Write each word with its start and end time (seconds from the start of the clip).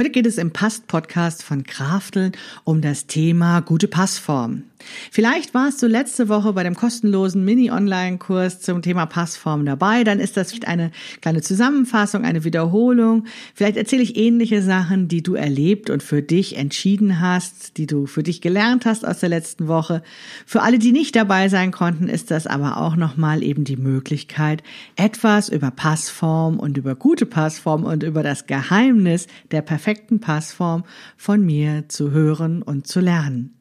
Heute 0.00 0.08
geht 0.08 0.24
es 0.24 0.38
im 0.38 0.50
Past-Podcast 0.50 1.42
von 1.42 1.62
Krafteln 1.62 2.32
um 2.64 2.80
das 2.80 3.06
Thema 3.06 3.60
gute 3.60 3.86
Passform. 3.86 4.62
Vielleicht 5.10 5.54
warst 5.54 5.82
du 5.82 5.86
letzte 5.86 6.28
Woche 6.28 6.52
bei 6.52 6.62
dem 6.62 6.74
kostenlosen 6.74 7.44
Mini-Online-Kurs 7.44 8.60
zum 8.60 8.82
Thema 8.82 9.06
Passform 9.06 9.64
dabei. 9.64 10.04
Dann 10.04 10.20
ist 10.20 10.36
das 10.36 10.54
eine 10.64 10.90
kleine 11.20 11.42
Zusammenfassung, 11.42 12.24
eine 12.24 12.44
Wiederholung. 12.44 13.24
Vielleicht 13.54 13.76
erzähle 13.76 14.02
ich 14.02 14.16
ähnliche 14.16 14.62
Sachen, 14.62 15.08
die 15.08 15.22
du 15.22 15.34
erlebt 15.34 15.90
und 15.90 16.02
für 16.02 16.22
dich 16.22 16.56
entschieden 16.56 17.20
hast, 17.20 17.76
die 17.76 17.86
du 17.86 18.06
für 18.06 18.22
dich 18.22 18.40
gelernt 18.40 18.86
hast 18.86 19.06
aus 19.06 19.20
der 19.20 19.28
letzten 19.28 19.68
Woche. 19.68 20.02
Für 20.46 20.62
alle, 20.62 20.78
die 20.78 20.92
nicht 20.92 21.16
dabei 21.16 21.48
sein 21.48 21.70
konnten, 21.72 22.08
ist 22.08 22.30
das 22.30 22.46
aber 22.46 22.78
auch 22.78 22.96
nochmal 22.96 23.42
eben 23.42 23.64
die 23.64 23.76
Möglichkeit, 23.76 24.62
etwas 24.96 25.48
über 25.48 25.70
Passform 25.70 26.58
und 26.58 26.76
über 26.76 26.94
gute 26.94 27.26
Passform 27.26 27.84
und 27.84 28.02
über 28.02 28.22
das 28.22 28.46
Geheimnis 28.46 29.26
der 29.50 29.62
perfekten 29.62 30.20
Passform 30.20 30.84
von 31.16 31.44
mir 31.44 31.88
zu 31.88 32.10
hören 32.10 32.62
und 32.62 32.86
zu 32.86 33.00
lernen. 33.00 33.59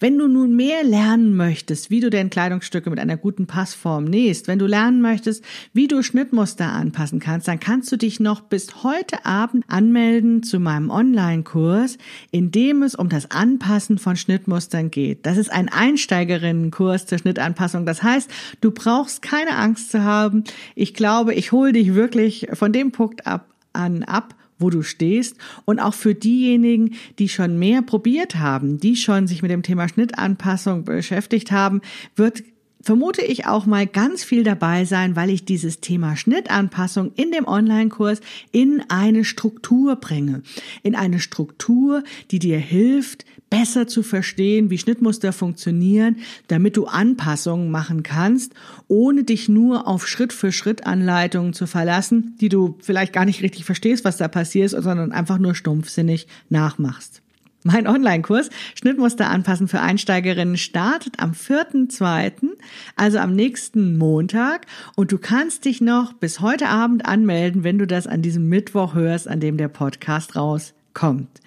Wenn 0.00 0.18
du 0.18 0.28
nun 0.28 0.54
mehr 0.54 0.84
lernen 0.84 1.36
möchtest, 1.36 1.90
wie 1.90 2.00
du 2.00 2.10
deine 2.10 2.30
Kleidungsstücke 2.30 2.90
mit 2.90 2.98
einer 2.98 3.16
guten 3.16 3.46
Passform 3.46 4.04
nähst, 4.04 4.48
wenn 4.48 4.58
du 4.58 4.66
lernen 4.66 5.00
möchtest, 5.00 5.44
wie 5.72 5.88
du 5.88 6.02
Schnittmuster 6.02 6.72
anpassen 6.72 7.18
kannst, 7.18 7.48
dann 7.48 7.60
kannst 7.60 7.90
du 7.90 7.96
dich 7.96 8.20
noch 8.20 8.42
bis 8.42 8.84
heute 8.84 9.24
Abend 9.26 9.64
anmelden 9.68 10.42
zu 10.42 10.60
meinem 10.60 10.90
Online-Kurs, 10.90 11.98
in 12.30 12.50
dem 12.50 12.82
es 12.82 12.94
um 12.94 13.08
das 13.08 13.30
Anpassen 13.30 13.98
von 13.98 14.16
Schnittmustern 14.16 14.90
geht. 14.90 15.26
Das 15.26 15.36
ist 15.36 15.50
ein 15.50 15.68
Einsteigerinnenkurs 15.68 17.06
zur 17.06 17.18
Schnittanpassung. 17.18 17.86
Das 17.86 18.02
heißt, 18.02 18.30
du 18.60 18.70
brauchst 18.70 19.22
keine 19.22 19.56
Angst 19.56 19.90
zu 19.90 20.04
haben. 20.04 20.44
Ich 20.74 20.94
glaube, 20.94 21.34
ich 21.34 21.52
hole 21.52 21.72
dich 21.72 21.94
wirklich 21.94 22.46
von 22.52 22.72
dem 22.72 22.92
Punkt 22.92 23.26
ab, 23.26 23.48
an 23.72 24.04
ab, 24.04 24.35
wo 24.58 24.70
du 24.70 24.82
stehst. 24.82 25.36
Und 25.64 25.80
auch 25.80 25.94
für 25.94 26.14
diejenigen, 26.14 26.94
die 27.18 27.28
schon 27.28 27.58
mehr 27.58 27.82
probiert 27.82 28.36
haben, 28.36 28.78
die 28.78 28.96
schon 28.96 29.26
sich 29.26 29.42
mit 29.42 29.50
dem 29.50 29.62
Thema 29.62 29.88
Schnittanpassung 29.88 30.84
beschäftigt 30.84 31.52
haben, 31.52 31.80
wird 32.14 32.42
vermute 32.86 33.22
ich 33.22 33.46
auch 33.46 33.66
mal 33.66 33.84
ganz 33.84 34.22
viel 34.22 34.44
dabei 34.44 34.84
sein, 34.84 35.16
weil 35.16 35.28
ich 35.30 35.44
dieses 35.44 35.80
Thema 35.80 36.14
Schnittanpassung 36.16 37.10
in 37.16 37.32
dem 37.32 37.48
Online-Kurs 37.48 38.20
in 38.52 38.80
eine 38.88 39.24
Struktur 39.24 39.96
bringe. 39.96 40.42
In 40.84 40.94
eine 40.94 41.18
Struktur, 41.18 42.04
die 42.30 42.38
dir 42.38 42.58
hilft, 42.58 43.24
besser 43.50 43.88
zu 43.88 44.04
verstehen, 44.04 44.70
wie 44.70 44.78
Schnittmuster 44.78 45.32
funktionieren, 45.32 46.18
damit 46.46 46.76
du 46.76 46.84
Anpassungen 46.84 47.72
machen 47.72 48.04
kannst, 48.04 48.52
ohne 48.86 49.24
dich 49.24 49.48
nur 49.48 49.88
auf 49.88 50.06
Schritt-für-Schritt-Anleitungen 50.06 51.54
zu 51.54 51.66
verlassen, 51.66 52.36
die 52.40 52.48
du 52.48 52.78
vielleicht 52.80 53.12
gar 53.12 53.24
nicht 53.24 53.42
richtig 53.42 53.64
verstehst, 53.64 54.04
was 54.04 54.16
da 54.16 54.28
passiert, 54.28 54.70
sondern 54.70 55.10
einfach 55.10 55.38
nur 55.38 55.56
stumpfsinnig 55.56 56.28
nachmachst. 56.50 57.20
Mein 57.66 57.88
Online-Kurs 57.88 58.48
Schnittmuster 58.78 59.28
anpassen 59.28 59.66
für 59.66 59.80
Einsteigerinnen 59.80 60.56
startet 60.56 61.18
am 61.18 61.32
4.2., 61.32 62.50
also 62.94 63.18
am 63.18 63.34
nächsten 63.34 63.98
Montag. 63.98 64.66
Und 64.94 65.10
du 65.10 65.18
kannst 65.18 65.64
dich 65.64 65.80
noch 65.80 66.12
bis 66.12 66.38
heute 66.38 66.68
Abend 66.68 67.06
anmelden, 67.06 67.64
wenn 67.64 67.78
du 67.78 67.88
das 67.88 68.06
an 68.06 68.22
diesem 68.22 68.48
Mittwoch 68.48 68.94
hörst, 68.94 69.26
an 69.26 69.40
dem 69.40 69.56
der 69.56 69.66
Podcast 69.66 70.36
rauskommt. 70.36 71.40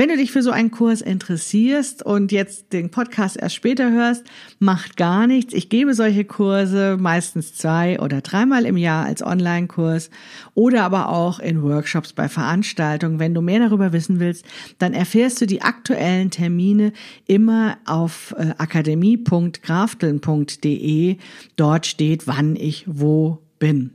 Wenn 0.00 0.08
du 0.08 0.16
dich 0.16 0.32
für 0.32 0.42
so 0.42 0.50
einen 0.50 0.70
Kurs 0.70 1.02
interessierst 1.02 2.02
und 2.02 2.32
jetzt 2.32 2.72
den 2.72 2.90
Podcast 2.90 3.36
erst 3.36 3.54
später 3.54 3.92
hörst, 3.92 4.24
macht 4.58 4.96
gar 4.96 5.26
nichts. 5.26 5.52
Ich 5.52 5.68
gebe 5.68 5.92
solche 5.92 6.24
Kurse 6.24 6.96
meistens 6.98 7.54
zwei 7.54 8.00
oder 8.00 8.22
dreimal 8.22 8.64
im 8.64 8.78
Jahr 8.78 9.04
als 9.04 9.22
Online-Kurs 9.22 10.08
oder 10.54 10.84
aber 10.84 11.10
auch 11.10 11.38
in 11.38 11.62
Workshops 11.62 12.14
bei 12.14 12.30
Veranstaltungen. 12.30 13.18
Wenn 13.18 13.34
du 13.34 13.42
mehr 13.42 13.60
darüber 13.60 13.92
wissen 13.92 14.20
willst, 14.20 14.46
dann 14.78 14.94
erfährst 14.94 15.38
du 15.42 15.46
die 15.46 15.60
aktuellen 15.60 16.30
Termine 16.30 16.94
immer 17.26 17.76
auf 17.84 18.34
äh, 18.38 18.54
akademie.grafteln.de. 18.56 21.18
Dort 21.56 21.86
steht, 21.86 22.26
wann 22.26 22.56
ich 22.56 22.86
wo 22.86 23.42
bin. 23.58 23.90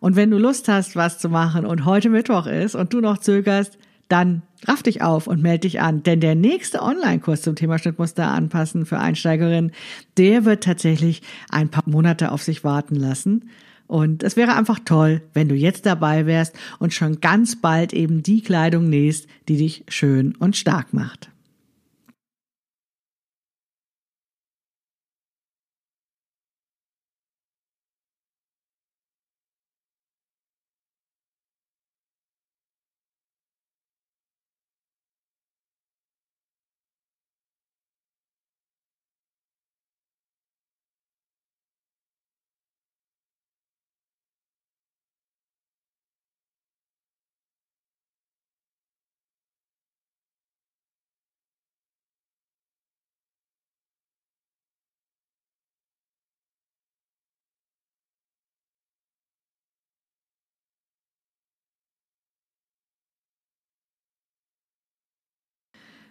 Und 0.00 0.16
wenn 0.16 0.30
du 0.30 0.38
Lust 0.38 0.68
hast, 0.68 0.96
was 0.96 1.18
zu 1.18 1.28
machen 1.28 1.66
und 1.66 1.84
heute 1.84 2.08
Mittwoch 2.08 2.46
ist 2.46 2.74
und 2.74 2.94
du 2.94 3.02
noch 3.02 3.18
zögerst, 3.18 3.76
dann 4.08 4.42
raff 4.66 4.82
dich 4.82 5.02
auf 5.02 5.26
und 5.26 5.42
melde 5.42 5.60
dich 5.60 5.80
an, 5.80 6.02
denn 6.02 6.20
der 6.20 6.34
nächste 6.34 6.82
Online-Kurs 6.82 7.42
zum 7.42 7.56
Thema 7.56 7.78
Schnittmuster 7.78 8.28
anpassen 8.28 8.86
für 8.86 8.98
Einsteigerinnen, 8.98 9.72
der 10.16 10.44
wird 10.44 10.64
tatsächlich 10.64 11.22
ein 11.50 11.70
paar 11.70 11.84
Monate 11.86 12.32
auf 12.32 12.42
sich 12.42 12.64
warten 12.64 12.96
lassen. 12.96 13.50
Und 13.86 14.22
es 14.22 14.36
wäre 14.36 14.56
einfach 14.56 14.78
toll, 14.84 15.22
wenn 15.34 15.48
du 15.48 15.54
jetzt 15.54 15.84
dabei 15.84 16.26
wärst 16.26 16.56
und 16.78 16.94
schon 16.94 17.20
ganz 17.20 17.60
bald 17.60 17.92
eben 17.92 18.22
die 18.22 18.40
Kleidung 18.40 18.88
nähst, 18.88 19.26
die 19.48 19.58
dich 19.58 19.84
schön 19.88 20.34
und 20.36 20.56
stark 20.56 20.94
macht. 20.94 21.30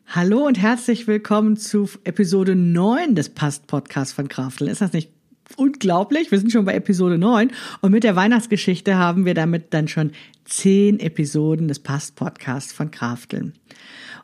Hallo 0.08 0.46
und 0.46 0.62
herzlich 0.62 1.08
willkommen 1.08 1.58
zu 1.58 1.90
Episode 2.04 2.56
9 2.56 3.16
des 3.16 3.30
Past-Podcasts 3.30 4.14
von 4.14 4.28
Kraftel. 4.28 4.68
Ist 4.68 4.82
das 4.82 4.94
nicht 4.94 5.10
unglaublich? 5.56 6.30
Wir 6.30 6.40
sind 6.40 6.52
schon 6.52 6.66
bei 6.66 6.76
Episode 6.76 7.18
9 7.18 7.52
und 7.82 7.92
mit 7.92 8.04
der 8.04 8.16
Weihnachtsgeschichte 8.16 8.96
haben 8.96 9.26
wir 9.26 9.34
damit 9.34 9.74
dann 9.74 9.88
schon 9.88 10.12
zehn 10.46 11.00
Episoden 11.00 11.68
des 11.68 11.80
Past-Podcasts 11.80 12.74
von 12.74 12.92
Krafteln. 12.92 13.54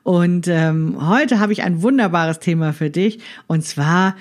Und 0.03 0.47
ähm, 0.47 1.07
heute 1.09 1.39
habe 1.39 1.53
ich 1.53 1.63
ein 1.63 1.81
wunderbares 1.81 2.39
Thema 2.39 2.71
für 2.71 2.91
dich 2.91 3.19
und 3.47 3.65
zwar 3.65 4.15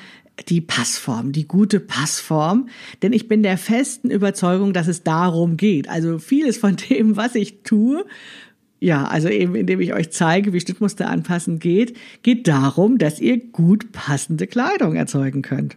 die 0.48 0.60
Passform, 0.60 1.32
die 1.32 1.48
gute 1.48 1.80
Passform, 1.80 2.68
denn 3.02 3.12
ich 3.12 3.28
bin 3.28 3.42
der 3.42 3.58
festen 3.58 4.10
Überzeugung, 4.10 4.72
dass 4.72 4.86
es 4.86 5.02
darum 5.02 5.56
geht. 5.56 5.88
Also 5.88 6.18
vieles 6.18 6.56
von 6.56 6.76
dem, 6.76 7.16
was 7.16 7.34
ich 7.34 7.62
tue, 7.62 8.04
ja, 8.80 9.04
also 9.04 9.28
eben 9.28 9.54
indem 9.54 9.80
ich 9.80 9.92
euch 9.92 10.10
zeige, 10.10 10.52
wie 10.52 10.60
Schnittmuster 10.60 11.08
anpassen 11.08 11.58
geht, 11.58 11.96
geht 12.22 12.46
darum, 12.46 12.98
dass 12.98 13.20
ihr 13.20 13.38
gut 13.38 13.92
passende 13.92 14.46
Kleidung 14.46 14.94
erzeugen 14.94 15.42
könnt. 15.42 15.76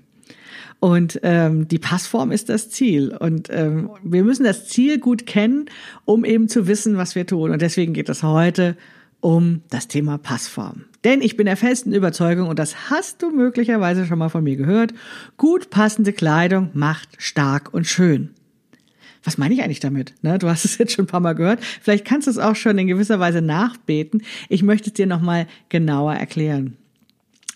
Und 0.79 1.19
ähm, 1.21 1.67
die 1.67 1.77
Passform 1.77 2.31
ist 2.31 2.49
das 2.49 2.69
Ziel. 2.69 3.15
Und 3.15 3.49
ähm, 3.51 3.91
wir 4.03 4.23
müssen 4.23 4.43
das 4.43 4.67
Ziel 4.67 4.99
gut 4.99 5.27
kennen, 5.27 5.65
um 6.05 6.25
eben 6.25 6.47
zu 6.47 6.67
wissen, 6.67 6.97
was 6.97 7.13
wir 7.15 7.27
tun. 7.27 7.51
Und 7.51 7.61
deswegen 7.61 7.93
geht 7.93 8.09
es 8.09 8.23
heute 8.23 8.75
um 9.19 9.61
das 9.69 9.87
Thema 9.87 10.17
Passform. 10.17 10.85
Denn 11.03 11.21
ich 11.21 11.37
bin 11.37 11.45
der 11.45 11.57
festen 11.57 11.93
Überzeugung, 11.93 12.47
und 12.47 12.57
das 12.57 12.89
hast 12.89 13.21
du 13.21 13.29
möglicherweise 13.29 14.05
schon 14.05 14.17
mal 14.17 14.29
von 14.29 14.43
mir 14.43 14.55
gehört, 14.55 14.93
gut 15.37 15.69
passende 15.69 16.13
Kleidung 16.13 16.71
macht 16.73 17.09
stark 17.19 17.73
und 17.73 17.85
schön 17.85 18.31
was 19.23 19.37
meine 19.37 19.53
ich 19.53 19.63
eigentlich 19.63 19.79
damit? 19.79 20.13
Ne? 20.21 20.39
Du 20.39 20.49
hast 20.49 20.65
es 20.65 20.77
jetzt 20.77 20.93
schon 20.93 21.05
ein 21.05 21.07
paar 21.07 21.19
Mal 21.19 21.33
gehört. 21.33 21.63
Vielleicht 21.81 22.05
kannst 22.05 22.27
du 22.27 22.31
es 22.31 22.37
auch 22.37 22.55
schon 22.55 22.77
in 22.77 22.87
gewisser 22.87 23.19
Weise 23.19 23.41
nachbeten. 23.41 24.23
Ich 24.49 24.63
möchte 24.63 24.89
es 24.89 24.93
dir 24.93 25.07
nochmal 25.07 25.47
genauer 25.69 26.13
erklären. 26.13 26.77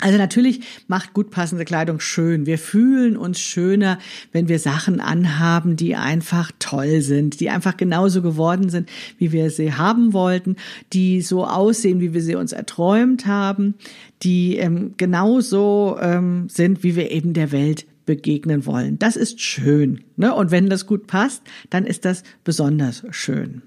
Also 0.02 0.18
natürlich 0.18 0.60
macht 0.88 1.14
gut 1.14 1.32
passende 1.32 1.64
Kleidung 1.64 2.02
schön. 2.02 2.46
Wir 2.46 2.58
fühlen 2.58 3.16
uns 3.16 3.40
schöner, 3.40 3.98
wenn 4.34 4.50
wir 4.50 4.60
Sachen 4.60 5.00
anhaben, 5.00 5.78
die 5.78 5.96
einfach 5.96 6.52
toll 6.60 7.00
sind, 7.00 7.40
die 7.40 7.50
einfach 7.50 7.78
genauso 7.78 8.22
geworden 8.22 8.70
sind, 8.70 8.90
wie 9.20 9.32
wir 9.32 9.50
sie 9.50 9.74
haben 9.74 10.12
wollten, 10.12 10.58
die 10.92 11.22
so 11.22 11.46
aussehen, 11.46 12.02
wie 12.02 12.14
wir 12.14 12.22
sie 12.22 12.36
uns 12.36 12.52
erträumt 12.52 13.26
haben, 13.26 13.76
die 14.22 14.58
ähm, 14.58 14.96
genauso 14.98 15.98
ähm, 16.02 16.50
sind, 16.50 16.84
wie 16.84 16.98
wir 16.98 17.10
eben 17.12 17.34
der 17.34 17.54
Welt 17.54 17.86
begegnen 18.06 18.66
wollen. 18.66 19.00
Das 19.00 19.16
ist 19.16 19.42
schön. 19.42 20.04
Ne? 20.16 20.34
Und 20.34 20.52
wenn 20.52 20.70
das 20.70 20.86
gut 20.86 21.08
passt, 21.08 21.42
dann 21.70 21.86
ist 21.86 22.06
das 22.06 22.24
besonders 22.44 23.04
schön. 23.12 23.62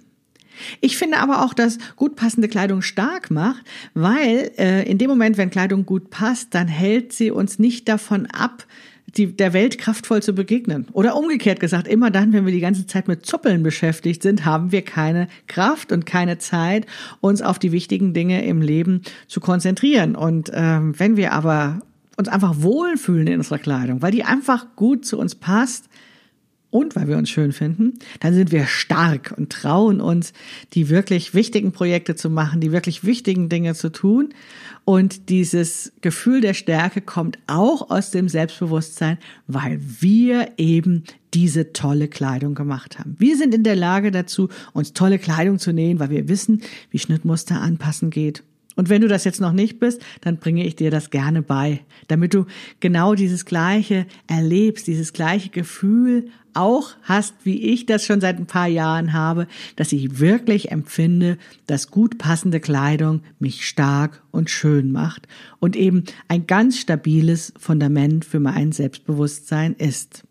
Ich 0.81 0.99
finde 0.99 1.19
aber 1.19 1.45
auch, 1.45 1.55
dass 1.55 1.79
gut 1.97 2.17
passende 2.17 2.49
Kleidung 2.49 2.83
stark 2.83 3.31
macht, 3.31 3.65
weil 3.95 4.51
äh, 4.59 4.89
in 4.91 4.99
dem 4.99 5.09
Moment, 5.09 5.37
wenn 5.39 5.51
Kleidung 5.51 5.87
gut 5.87 6.11
passt, 6.11 6.55
dann 6.55 6.69
hält 6.69 7.13
sie 7.13 7.31
uns 7.31 7.59
nicht 7.59 7.89
davon 7.89 8.27
ab, 8.27 8.67
die, 9.17 9.35
der 9.35 9.53
Welt 9.53 9.79
kraftvoll 9.79 10.23
zu 10.23 10.35
begegnen. 10.35 10.87
Oder 10.93 11.17
umgekehrt 11.17 11.61
gesagt, 11.61 11.89
immer 11.89 12.11
dann, 12.11 12.33
wenn 12.33 12.45
wir 12.45 12.53
die 12.53 12.61
ganze 12.61 12.87
Zeit 12.87 13.09
mit 13.09 13.25
Zuppeln 13.25 13.63
beschäftigt 13.63 14.23
sind, 14.23 14.45
haben 14.45 14.71
wir 14.71 14.83
keine 14.83 15.29
Kraft 15.47 15.93
und 15.93 16.05
keine 16.05 16.39
Zeit, 16.39 16.87
uns 17.21 17.41
auf 17.41 17.59
die 17.59 17.73
wichtigen 17.73 18.13
Dinge 18.13 18.45
im 18.45 18.61
Leben 18.61 19.03
zu 19.27 19.41
konzentrieren. 19.41 20.15
Und 20.15 20.51
ähm, 20.53 20.99
wenn 20.99 21.17
wir 21.17 21.33
aber 21.33 21.81
uns 22.19 22.29
einfach 22.29 22.57
wohlfühlen 22.59 23.27
in 23.27 23.39
unserer 23.39 23.59
Kleidung, 23.59 24.03
weil 24.03 24.13
die 24.13 24.25
einfach 24.25 24.77
gut 24.77 25.07
zu 25.07 25.19
uns 25.19 25.35
passt, 25.35 25.89
und 26.71 26.97
weil 26.97 27.09
wir 27.09 27.17
uns 27.17 27.31
schön 27.31 27.53
finden, 27.53 27.95
dann 28.21 28.35
sind 28.35 28.53
wir 28.53 28.67
stark 28.67 29.35
und 29.37 29.51
trauen 29.51 30.01
uns, 30.01 30.33
die 30.75 30.91
wirklich 30.91 31.33
wichtigen 31.33 31.73
Projekte 31.73 32.15
zu 32.15 32.29
machen, 32.29 32.61
die 32.61 32.73
wirklich 32.73 33.05
wichtigen 33.05 33.49
Dinge 33.49 33.75
zu 33.75 33.91
tun. 33.91 34.35
Und 34.85 35.31
dieses 35.31 35.93
Gefühl 36.03 36.41
der 36.41 36.55
Stärke 36.55 37.01
kommt 37.01 37.39
auch 37.47 37.91
aus 37.91 38.11
dem 38.11 38.29
Selbstbewusstsein, 38.29 39.19
weil 39.47 39.81
wir 39.81 40.53
eben 40.59 41.05
diese 41.33 41.73
tolle 41.73 42.09
Kleidung 42.09 42.55
gemacht 42.55 42.99
haben. 42.99 43.17
Wir 43.19 43.37
sind 43.37 43.55
in 43.55 43.65
der 43.65 43.77
Lage 43.77 44.11
dazu, 44.11 44.49
uns 44.73 44.93
tolle 44.93 45.19
Kleidung 45.19 45.59
zu 45.59 45.73
nähen, 45.73 46.01
weil 46.01 46.11
wir 46.11 46.29
wissen, 46.29 46.63
wie 46.91 46.99
Schnittmuster 46.99 47.61
anpassen 47.61 48.11
geht. 48.11 48.43
Und 48.79 48.89
wenn 48.91 49.03
du 49.03 49.09
das 49.09 49.25
jetzt 49.25 49.41
noch 49.41 49.53
nicht 49.53 49.81
bist, 49.81 50.01
dann 50.21 50.37
bringe 50.37 50.65
ich 50.65 50.77
dir 50.77 50.93
das 50.93 51.11
gerne 51.11 51.43
bei, 51.43 51.81
damit 52.07 52.33
du 52.33 52.47
genau 52.79 53.17
dieses 53.17 53.45
gleiche 53.45 54.07
erlebst, 54.29 54.87
dieses 54.87 55.13
gleiche 55.13 55.49
Gefühl 55.49 56.29
auch 56.55 56.91
hast, 57.03 57.35
wie 57.43 57.61
ich 57.61 57.87
das 57.87 58.07
schon 58.07 58.21
seit 58.21 58.39
ein 58.39 58.47
paar 58.47 58.69
Jahren 58.69 59.15
habe, 59.15 59.49
dass 59.75 59.91
ich 59.91 60.21
wirklich 60.21 60.71
empfinde, 60.71 61.39
dass 61.67 61.91
gut 61.91 62.19
passende 62.19 62.61
Kleidung 62.61 63.23
mich 63.41 63.67
stark 63.67 64.23
und 64.31 64.49
schön 64.49 64.93
macht 64.93 65.27
und 65.59 65.75
eben 65.75 66.05
ein 66.29 66.47
ganz 66.47 66.79
stabiles 66.79 67.53
Fundament 67.59 68.25
für 68.25 68.39
mein 68.39 68.71
Selbstbewusstsein 68.71 69.75
ist. 69.75 70.23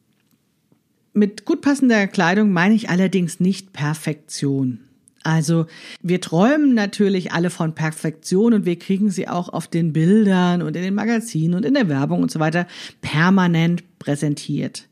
Mit 1.12 1.44
gut 1.44 1.60
passender 1.60 2.08
Kleidung 2.08 2.54
meine 2.54 2.76
ich 2.76 2.90
allerdings 2.90 3.42
nicht 3.42 3.74
Perfektion. 3.74 4.87
Also 5.24 5.66
wir 6.02 6.22
träumen 6.22 6.74
natürlich 6.74 7.32
alle 7.32 7.50
von 7.50 7.76
Perfektion 7.76 8.54
und 8.54 8.66
wir 8.66 8.80
kriegen 8.80 9.10
sie 9.10 9.28
auch 9.28 9.50
auf 9.50 9.68
den 9.68 9.94
Bildern 9.94 10.62
und 10.62 10.76
in 10.76 10.84
den 10.84 10.96
Magazinen 10.96 11.56
und 11.56 11.66
in 11.66 11.74
der 11.74 11.90
Werbung 11.90 12.22
und 12.22 12.32
so 12.32 12.40
weiter 12.40 12.68
permanent 13.02 13.84
präsentiert. 14.00 14.88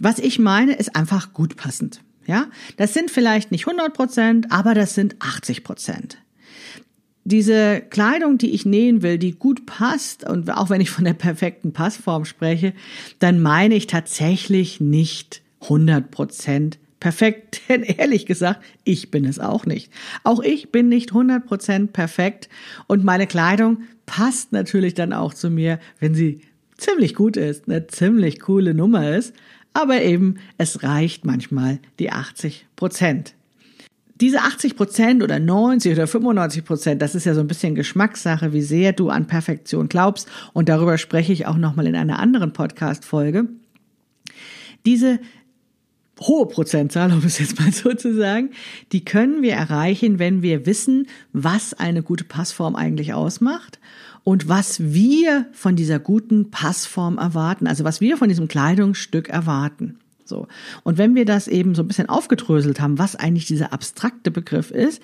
Was 0.00 0.18
ich 0.18 0.38
meine, 0.38 0.74
ist 0.74 0.94
einfach 0.96 1.32
gut 1.32 1.56
passend. 1.56 2.00
Ja, 2.26 2.46
das 2.76 2.92
sind 2.92 3.10
vielleicht 3.10 3.50
nicht 3.52 3.66
100 3.66 3.94
Prozent, 3.94 4.52
aber 4.52 4.74
das 4.74 4.94
sind 4.94 5.16
80 5.18 5.64
Prozent. 5.64 6.18
Diese 7.24 7.80
Kleidung, 7.80 8.38
die 8.38 8.50
ich 8.50 8.64
nähen 8.64 9.02
will, 9.02 9.18
die 9.18 9.32
gut 9.32 9.66
passt, 9.66 10.24
und 10.24 10.50
auch 10.50 10.70
wenn 10.70 10.80
ich 10.80 10.90
von 10.90 11.04
der 11.04 11.14
perfekten 11.14 11.72
Passform 11.72 12.24
spreche, 12.24 12.74
dann 13.18 13.40
meine 13.40 13.74
ich 13.74 13.86
tatsächlich 13.86 14.80
nicht 14.80 15.42
100 15.62 16.10
Prozent 16.10 16.78
perfekt, 17.00 17.62
denn 17.68 17.82
ehrlich 17.82 18.26
gesagt, 18.26 18.64
ich 18.84 19.10
bin 19.10 19.24
es 19.24 19.38
auch 19.38 19.66
nicht. 19.66 19.92
Auch 20.24 20.40
ich 20.40 20.70
bin 20.70 20.88
nicht 20.88 21.12
100% 21.12 21.88
perfekt 21.88 22.48
und 22.86 23.04
meine 23.04 23.26
Kleidung 23.26 23.82
passt 24.06 24.52
natürlich 24.52 24.94
dann 24.94 25.12
auch 25.12 25.34
zu 25.34 25.50
mir, 25.50 25.78
wenn 26.00 26.14
sie 26.14 26.40
ziemlich 26.76 27.14
gut 27.14 27.36
ist, 27.36 27.68
eine 27.68 27.86
ziemlich 27.88 28.40
coole 28.40 28.72
Nummer 28.72 29.16
ist, 29.16 29.34
aber 29.74 30.02
eben 30.02 30.36
es 30.56 30.82
reicht 30.82 31.24
manchmal 31.24 31.78
die 31.98 32.10
80% 32.10 33.32
Diese 34.20 34.40
80% 34.40 35.22
oder 35.22 35.38
90 35.38 35.92
oder 35.92 36.04
95% 36.04 36.94
das 36.96 37.14
ist 37.14 37.26
ja 37.26 37.34
so 37.34 37.40
ein 37.40 37.46
bisschen 37.46 37.74
Geschmackssache, 37.74 38.52
wie 38.52 38.62
sehr 38.62 38.92
du 38.92 39.10
an 39.10 39.26
Perfektion 39.26 39.88
glaubst. 39.88 40.28
Und 40.52 40.68
darüber 40.68 40.98
spreche 40.98 41.32
ich 41.32 41.46
auch 41.46 41.56
nochmal 41.56 41.86
in 41.86 41.96
einer 41.96 42.18
anderen 42.18 42.52
Podcast-Folge. 42.52 43.48
Diese 44.86 45.20
hohe 46.20 46.46
Prozentzahl, 46.46 47.12
um 47.12 47.22
es 47.24 47.38
jetzt 47.38 47.58
mal 47.60 47.72
so 47.72 47.92
zu 47.94 48.14
sagen, 48.14 48.50
die 48.92 49.04
können 49.04 49.42
wir 49.42 49.52
erreichen, 49.52 50.18
wenn 50.18 50.42
wir 50.42 50.66
wissen, 50.66 51.06
was 51.32 51.74
eine 51.74 52.02
gute 52.02 52.24
Passform 52.24 52.76
eigentlich 52.76 53.14
ausmacht 53.14 53.78
und 54.24 54.48
was 54.48 54.92
wir 54.92 55.46
von 55.52 55.76
dieser 55.76 55.98
guten 55.98 56.50
Passform 56.50 57.18
erwarten, 57.18 57.66
also 57.66 57.84
was 57.84 58.00
wir 58.00 58.16
von 58.16 58.28
diesem 58.28 58.48
Kleidungsstück 58.48 59.28
erwarten. 59.28 59.98
So. 60.28 60.46
Und 60.84 60.98
wenn 60.98 61.14
wir 61.14 61.24
das 61.24 61.48
eben 61.48 61.74
so 61.74 61.82
ein 61.82 61.88
bisschen 61.88 62.08
aufgedröselt 62.08 62.80
haben, 62.80 62.98
was 62.98 63.16
eigentlich 63.16 63.46
dieser 63.46 63.72
abstrakte 63.72 64.30
Begriff 64.30 64.70
ist, 64.70 65.02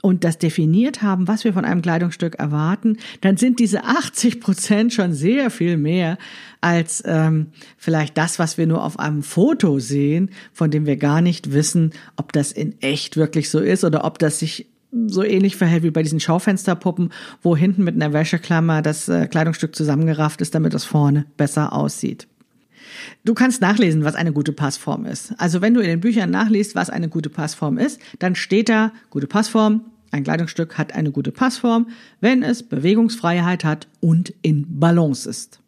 und 0.00 0.24
das 0.24 0.38
definiert 0.38 1.02
haben, 1.02 1.26
was 1.26 1.44
wir 1.44 1.52
von 1.52 1.64
einem 1.64 1.82
Kleidungsstück 1.82 2.36
erwarten, 2.36 2.98
dann 3.20 3.36
sind 3.36 3.58
diese 3.58 3.84
80 3.84 4.40
Prozent 4.40 4.92
schon 4.92 5.12
sehr 5.12 5.50
viel 5.50 5.76
mehr 5.76 6.18
als 6.60 7.02
ähm, 7.04 7.48
vielleicht 7.76 8.16
das, 8.16 8.38
was 8.38 8.58
wir 8.58 8.66
nur 8.66 8.84
auf 8.84 8.98
einem 8.98 9.22
Foto 9.22 9.78
sehen, 9.80 10.30
von 10.52 10.70
dem 10.70 10.86
wir 10.86 10.96
gar 10.96 11.20
nicht 11.20 11.52
wissen, 11.52 11.92
ob 12.16 12.32
das 12.32 12.52
in 12.52 12.80
echt 12.80 13.16
wirklich 13.16 13.50
so 13.50 13.58
ist 13.58 13.84
oder 13.84 14.04
ob 14.04 14.18
das 14.18 14.38
sich 14.38 14.68
so 15.06 15.22
ähnlich 15.22 15.56
verhält 15.56 15.82
wie 15.82 15.90
bei 15.90 16.02
diesen 16.02 16.20
Schaufensterpuppen, 16.20 17.12
wo 17.42 17.56
hinten 17.56 17.84
mit 17.84 17.94
einer 17.94 18.12
Wäscheklammer 18.12 18.82
das 18.82 19.08
äh, 19.08 19.26
Kleidungsstück 19.26 19.74
zusammengerafft 19.74 20.40
ist, 20.40 20.54
damit 20.54 20.74
es 20.74 20.84
vorne 20.84 21.26
besser 21.36 21.72
aussieht. 21.72 22.26
Du 23.24 23.34
kannst 23.34 23.60
nachlesen, 23.60 24.04
was 24.04 24.14
eine 24.14 24.32
gute 24.32 24.52
Passform 24.52 25.04
ist. 25.04 25.34
Also 25.38 25.60
wenn 25.60 25.74
du 25.74 25.80
in 25.80 25.88
den 25.88 26.00
Büchern 26.00 26.30
nachliest, 26.30 26.74
was 26.74 26.90
eine 26.90 27.08
gute 27.08 27.30
Passform 27.30 27.78
ist, 27.78 28.00
dann 28.18 28.34
steht 28.34 28.68
da 28.68 28.92
gute 29.10 29.26
Passform. 29.26 29.82
Ein 30.10 30.24
Kleidungsstück 30.24 30.78
hat 30.78 30.94
eine 30.94 31.10
gute 31.10 31.32
Passform, 31.32 31.88
wenn 32.20 32.42
es 32.42 32.62
Bewegungsfreiheit 32.62 33.64
hat 33.64 33.88
und 34.00 34.32
in 34.42 34.80
Balance 34.80 35.28
ist. 35.28 35.60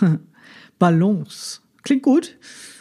Balance. 0.78 1.60
Klingt 1.82 2.02
gut. 2.02 2.36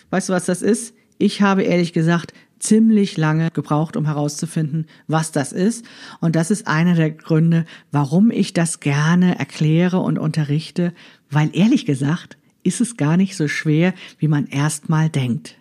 Weißt 0.10 0.30
du, 0.30 0.34
was 0.34 0.46
das 0.46 0.62
ist? 0.62 0.94
Ich 1.18 1.42
habe 1.42 1.64
ehrlich 1.64 1.94
gesagt 1.94 2.34
ziemlich 2.60 3.18
lange 3.18 3.52
gebraucht, 3.52 3.96
um 3.96 4.06
herauszufinden, 4.06 4.88
was 5.08 5.32
das 5.32 5.52
ist. 5.52 5.86
Und 6.20 6.36
das 6.36 6.52
ist 6.52 6.68
einer 6.68 6.96
der 6.96 7.12
Gründe, 7.12 7.66
warum 7.92 8.32
ich 8.32 8.54
das 8.54 8.80
gerne 8.80 9.38
erkläre 9.38 10.00
und 10.00 10.18
unterrichte, 10.18 10.94
weil 11.30 11.50
ehrlich 11.54 11.86
gesagt, 11.86 12.38
ist 12.66 12.82
es 12.82 12.98
gar 12.98 13.18
nicht 13.18 13.36
so 13.36 13.48
schwer, 13.48 13.94
wie 14.18 14.28
man 14.28 14.48
erstmal 14.48 15.10
denkt. 15.10 15.58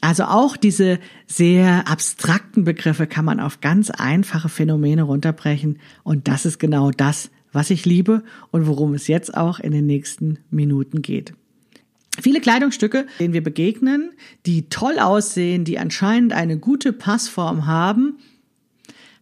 Also 0.00 0.24
auch 0.24 0.56
diese 0.56 0.98
sehr 1.26 1.88
abstrakten 1.88 2.64
Begriffe 2.64 3.06
kann 3.06 3.24
man 3.24 3.38
auf 3.38 3.60
ganz 3.60 3.90
einfache 3.90 4.48
Phänomene 4.48 5.02
runterbrechen 5.02 5.78
und 6.04 6.26
das 6.26 6.46
ist 6.46 6.58
genau 6.58 6.90
das, 6.90 7.30
was 7.52 7.70
ich 7.70 7.84
liebe 7.84 8.22
und 8.50 8.66
worum 8.66 8.94
es 8.94 9.08
jetzt 9.08 9.36
auch 9.36 9.60
in 9.60 9.72
den 9.72 9.86
nächsten 9.86 10.38
Minuten 10.50 11.02
geht. 11.02 11.34
Viele 12.20 12.40
Kleidungsstücke, 12.40 13.06
denen 13.20 13.32
wir 13.32 13.44
begegnen, 13.44 14.10
die 14.44 14.68
toll 14.68 14.98
aussehen, 14.98 15.64
die 15.64 15.78
anscheinend 15.78 16.32
eine 16.32 16.58
gute 16.58 16.92
Passform 16.92 17.66
haben, 17.66 18.18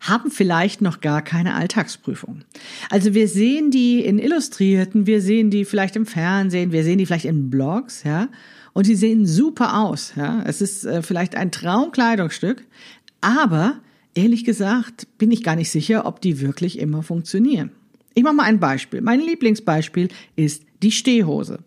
haben 0.00 0.30
vielleicht 0.30 0.80
noch 0.82 1.00
gar 1.00 1.22
keine 1.22 1.54
Alltagsprüfung. 1.54 2.42
Also 2.90 3.14
wir 3.14 3.28
sehen 3.28 3.70
die 3.70 4.04
in 4.04 4.18
Illustrierten, 4.18 5.06
wir 5.06 5.20
sehen 5.20 5.50
die 5.50 5.64
vielleicht 5.64 5.96
im 5.96 6.06
Fernsehen, 6.06 6.72
wir 6.72 6.84
sehen 6.84 6.98
die 6.98 7.06
vielleicht 7.06 7.24
in 7.24 7.50
Blogs, 7.50 8.02
ja, 8.04 8.28
und 8.72 8.86
die 8.86 8.94
sehen 8.94 9.26
super 9.26 9.80
aus, 9.80 10.12
ja. 10.16 10.42
Es 10.46 10.60
ist 10.60 10.84
äh, 10.84 11.02
vielleicht 11.02 11.34
ein 11.34 11.50
Traumkleidungsstück, 11.50 12.64
aber 13.20 13.80
ehrlich 14.14 14.44
gesagt 14.44 15.06
bin 15.18 15.30
ich 15.30 15.42
gar 15.42 15.56
nicht 15.56 15.70
sicher, 15.70 16.06
ob 16.06 16.20
die 16.20 16.40
wirklich 16.40 16.78
immer 16.78 17.02
funktionieren. 17.02 17.70
Ich 18.14 18.22
mache 18.22 18.34
mal 18.34 18.44
ein 18.44 18.60
Beispiel. 18.60 19.02
Mein 19.02 19.20
Lieblingsbeispiel 19.20 20.08
ist 20.36 20.62
die 20.82 20.90
Stehhose. 20.90 21.58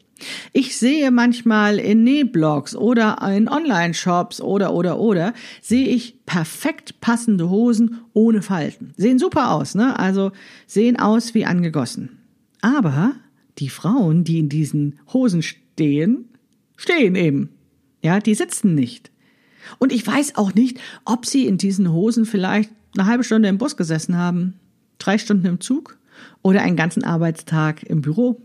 Ich 0.54 0.78
sehe 0.78 1.12
manchmal 1.12 1.80
in 1.80 2.04
Nähblogs 2.04 2.76
oder 2.76 3.18
in 3.36 3.48
Online-Shops 3.48 4.42
oder 4.42 4.74
oder 4.74 5.00
oder 5.00 5.34
sehe 5.62 5.88
ich 5.88 6.26
perfekt 6.26 7.00
passende 7.02 7.50
Hosen 7.50 8.00
ohne 8.14 8.42
Falten. 8.42 8.94
Sehen 8.98 9.20
super 9.20 9.52
aus, 9.52 9.76
ne? 9.76 9.98
Also 9.98 10.32
sehen 10.68 10.98
aus 10.98 11.34
wie 11.34 11.46
angegossen. 11.46 12.20
Aber 12.62 13.14
die 13.58 13.70
Frauen, 13.70 14.24
die 14.24 14.40
in 14.40 14.50
diesen 14.50 15.00
Hosen 15.14 15.42
stehen, 15.42 16.30
stehen 16.76 17.16
eben. 17.16 17.50
Ja, 18.02 18.20
die 18.20 18.36
sitzen 18.36 18.76
nicht. 18.76 19.12
Und 19.78 19.92
ich 19.92 20.06
weiß 20.06 20.36
auch 20.36 20.54
nicht, 20.54 20.80
ob 21.06 21.26
sie 21.26 21.46
in 21.46 21.58
diesen 21.58 21.92
Hosen 21.92 22.26
vielleicht 22.26 22.72
eine 22.98 23.08
halbe 23.08 23.24
Stunde 23.24 23.50
im 23.50 23.58
Bus 23.58 23.78
gesessen 23.78 24.18
haben, 24.18 24.56
drei 24.98 25.18
Stunden 25.18 25.46
im 25.46 25.60
Zug 25.60 25.98
oder 26.42 26.62
einen 26.62 26.76
ganzen 26.76 27.04
Arbeitstag 27.04 27.84
im 27.84 28.02
Büro. 28.02 28.42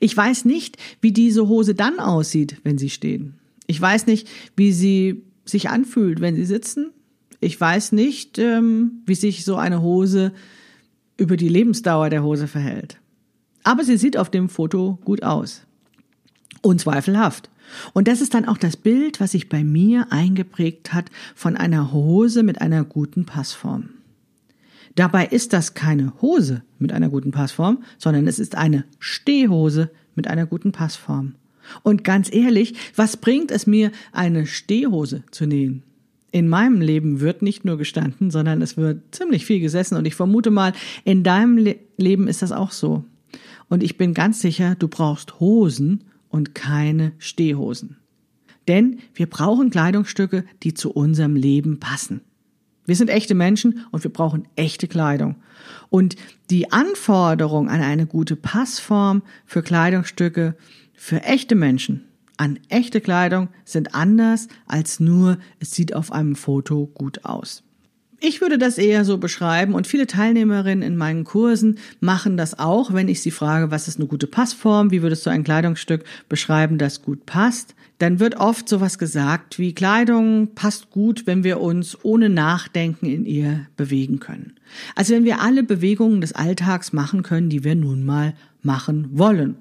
Ich 0.00 0.16
weiß 0.16 0.44
nicht, 0.44 0.76
wie 1.00 1.12
diese 1.12 1.48
Hose 1.48 1.74
dann 1.74 1.98
aussieht, 1.98 2.56
wenn 2.64 2.78
sie 2.78 2.90
stehen. 2.90 3.34
Ich 3.66 3.80
weiß 3.80 4.06
nicht, 4.06 4.28
wie 4.56 4.72
sie 4.72 5.22
sich 5.44 5.68
anfühlt, 5.70 6.20
wenn 6.20 6.36
sie 6.36 6.44
sitzen. 6.44 6.90
Ich 7.40 7.60
weiß 7.60 7.92
nicht, 7.92 8.38
ähm, 8.38 9.02
wie 9.06 9.14
sich 9.14 9.44
so 9.44 9.56
eine 9.56 9.82
Hose 9.82 10.32
über 11.16 11.36
die 11.36 11.48
Lebensdauer 11.48 12.10
der 12.10 12.22
Hose 12.22 12.48
verhält. 12.48 12.98
Aber 13.62 13.84
sie 13.84 13.96
sieht 13.96 14.16
auf 14.16 14.30
dem 14.30 14.48
Foto 14.48 14.98
gut 15.04 15.22
aus. 15.22 15.62
Unzweifelhaft. 16.62 17.50
Und 17.92 18.08
das 18.08 18.20
ist 18.20 18.34
dann 18.34 18.46
auch 18.46 18.58
das 18.58 18.76
Bild, 18.76 19.20
was 19.20 19.32
sich 19.32 19.48
bei 19.48 19.64
mir 19.64 20.06
eingeprägt 20.10 20.92
hat 20.92 21.10
von 21.34 21.56
einer 21.56 21.92
Hose 21.92 22.42
mit 22.42 22.60
einer 22.60 22.84
guten 22.84 23.24
Passform. 23.24 23.90
Dabei 24.94 25.26
ist 25.26 25.52
das 25.52 25.74
keine 25.74 26.12
Hose 26.22 26.62
mit 26.78 26.92
einer 26.92 27.08
guten 27.08 27.32
Passform, 27.32 27.82
sondern 27.98 28.26
es 28.26 28.38
ist 28.38 28.56
eine 28.56 28.84
Stehhose 28.98 29.90
mit 30.14 30.28
einer 30.28 30.46
guten 30.46 30.72
Passform. 30.72 31.34
Und 31.82 32.04
ganz 32.04 32.32
ehrlich, 32.32 32.74
was 32.94 33.16
bringt 33.16 33.50
es 33.50 33.66
mir, 33.66 33.90
eine 34.12 34.46
Stehhose 34.46 35.24
zu 35.30 35.46
nähen? 35.46 35.82
In 36.30 36.48
meinem 36.48 36.80
Leben 36.80 37.20
wird 37.20 37.42
nicht 37.42 37.64
nur 37.64 37.78
gestanden, 37.78 38.30
sondern 38.30 38.60
es 38.60 38.76
wird 38.76 39.14
ziemlich 39.14 39.46
viel 39.46 39.60
gesessen 39.60 39.96
und 39.96 40.04
ich 40.04 40.14
vermute 40.14 40.50
mal, 40.50 40.72
in 41.04 41.22
deinem 41.22 41.58
Le 41.58 41.76
Leben 41.96 42.26
ist 42.26 42.42
das 42.42 42.50
auch 42.50 42.72
so. 42.72 43.04
Und 43.68 43.82
ich 43.84 43.96
bin 43.96 44.14
ganz 44.14 44.40
sicher, 44.40 44.74
du 44.74 44.88
brauchst 44.88 45.38
Hosen 45.38 46.04
und 46.28 46.54
keine 46.54 47.12
Stehhosen. 47.18 47.96
Denn 48.66 48.98
wir 49.14 49.26
brauchen 49.26 49.70
Kleidungsstücke, 49.70 50.44
die 50.64 50.74
zu 50.74 50.90
unserem 50.90 51.36
Leben 51.36 51.78
passen. 51.78 52.22
Wir 52.86 52.96
sind 52.96 53.08
echte 53.08 53.34
Menschen 53.34 53.86
und 53.90 54.04
wir 54.04 54.12
brauchen 54.12 54.46
echte 54.56 54.88
Kleidung. 54.88 55.36
Und 55.90 56.16
die 56.50 56.72
Anforderung 56.72 57.68
an 57.68 57.80
eine 57.80 58.06
gute 58.06 58.36
Passform 58.36 59.22
für 59.46 59.62
Kleidungsstücke 59.62 60.56
für 60.94 61.22
echte 61.22 61.54
Menschen 61.54 62.04
an 62.36 62.58
echte 62.68 63.00
Kleidung 63.00 63.48
sind 63.64 63.94
anders 63.94 64.48
als 64.66 64.98
nur, 64.98 65.38
es 65.60 65.70
sieht 65.70 65.94
auf 65.94 66.10
einem 66.10 66.34
Foto 66.34 66.86
gut 66.86 67.24
aus. 67.24 67.62
Ich 68.26 68.40
würde 68.40 68.56
das 68.56 68.78
eher 68.78 69.04
so 69.04 69.18
beschreiben 69.18 69.74
und 69.74 69.86
viele 69.86 70.06
Teilnehmerinnen 70.06 70.80
in 70.80 70.96
meinen 70.96 71.24
Kursen 71.24 71.76
machen 72.00 72.38
das 72.38 72.58
auch, 72.58 72.94
wenn 72.94 73.08
ich 73.08 73.20
sie 73.20 73.30
frage, 73.30 73.70
was 73.70 73.86
ist 73.86 73.98
eine 73.98 74.08
gute 74.08 74.26
Passform, 74.26 74.90
wie 74.90 75.02
würdest 75.02 75.26
du 75.26 75.30
ein 75.30 75.44
Kleidungsstück 75.44 76.04
beschreiben, 76.30 76.78
das 76.78 77.02
gut 77.02 77.26
passt, 77.26 77.74
dann 77.98 78.20
wird 78.20 78.36
oft 78.36 78.66
sowas 78.66 78.96
gesagt 78.96 79.58
wie 79.58 79.74
Kleidung 79.74 80.54
passt 80.54 80.88
gut, 80.88 81.26
wenn 81.26 81.44
wir 81.44 81.60
uns 81.60 81.98
ohne 82.02 82.30
Nachdenken 82.30 83.04
in 83.04 83.26
ihr 83.26 83.66
bewegen 83.76 84.20
können. 84.20 84.54
Also 84.94 85.12
wenn 85.12 85.26
wir 85.26 85.42
alle 85.42 85.62
Bewegungen 85.62 86.22
des 86.22 86.32
Alltags 86.32 86.94
machen 86.94 87.22
können, 87.22 87.50
die 87.50 87.62
wir 87.62 87.74
nun 87.74 88.06
mal 88.06 88.32
machen 88.62 89.10
wollen. 89.12 89.56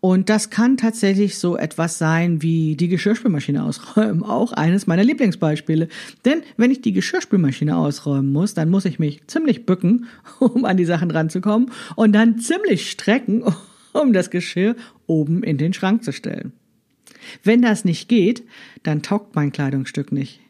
Und 0.00 0.30
das 0.30 0.48
kann 0.48 0.78
tatsächlich 0.78 1.36
so 1.38 1.58
etwas 1.58 1.98
sein 1.98 2.40
wie 2.40 2.74
die 2.74 2.88
Geschirrspülmaschine 2.88 3.62
ausräumen, 3.62 4.22
auch 4.24 4.52
eines 4.52 4.86
meiner 4.86 5.04
Lieblingsbeispiele. 5.04 5.88
Denn 6.24 6.42
wenn 6.56 6.70
ich 6.70 6.80
die 6.80 6.92
Geschirrspülmaschine 6.92 7.76
ausräumen 7.76 8.32
muss, 8.32 8.54
dann 8.54 8.70
muss 8.70 8.86
ich 8.86 8.98
mich 8.98 9.26
ziemlich 9.26 9.66
bücken, 9.66 10.06
um 10.38 10.64
an 10.64 10.76
die 10.76 10.86
Sachen 10.86 11.10
ranzukommen 11.10 11.70
und 11.96 12.12
dann 12.12 12.38
ziemlich 12.38 12.90
strecken, 12.90 13.44
um 13.92 14.12
das 14.12 14.30
Geschirr 14.30 14.74
oben 15.06 15.42
in 15.42 15.58
den 15.58 15.74
Schrank 15.74 16.02
zu 16.02 16.12
stellen. 16.12 16.52
Wenn 17.44 17.60
das 17.60 17.84
nicht 17.84 18.08
geht, 18.08 18.42
dann 18.82 19.02
taugt 19.02 19.34
mein 19.34 19.52
Kleidungsstück 19.52 20.10
nicht. 20.12 20.40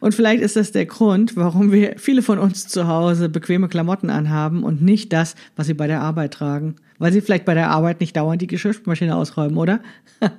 Und 0.00 0.14
vielleicht 0.14 0.42
ist 0.42 0.56
das 0.56 0.72
der 0.72 0.86
Grund, 0.86 1.36
warum 1.36 1.72
wir 1.72 1.94
viele 1.98 2.22
von 2.22 2.38
uns 2.38 2.68
zu 2.68 2.88
Hause 2.88 3.28
bequeme 3.28 3.68
Klamotten 3.68 4.10
anhaben 4.10 4.62
und 4.62 4.82
nicht 4.82 5.12
das, 5.12 5.34
was 5.56 5.66
sie 5.66 5.74
bei 5.74 5.86
der 5.86 6.00
Arbeit 6.00 6.34
tragen. 6.34 6.76
Weil 6.98 7.12
sie 7.12 7.20
vielleicht 7.20 7.44
bei 7.44 7.54
der 7.54 7.70
Arbeit 7.70 8.00
nicht 8.00 8.16
dauernd 8.16 8.42
die 8.42 8.46
Geschirrmaschine 8.46 9.14
ausräumen, 9.16 9.56
oder? 9.56 9.80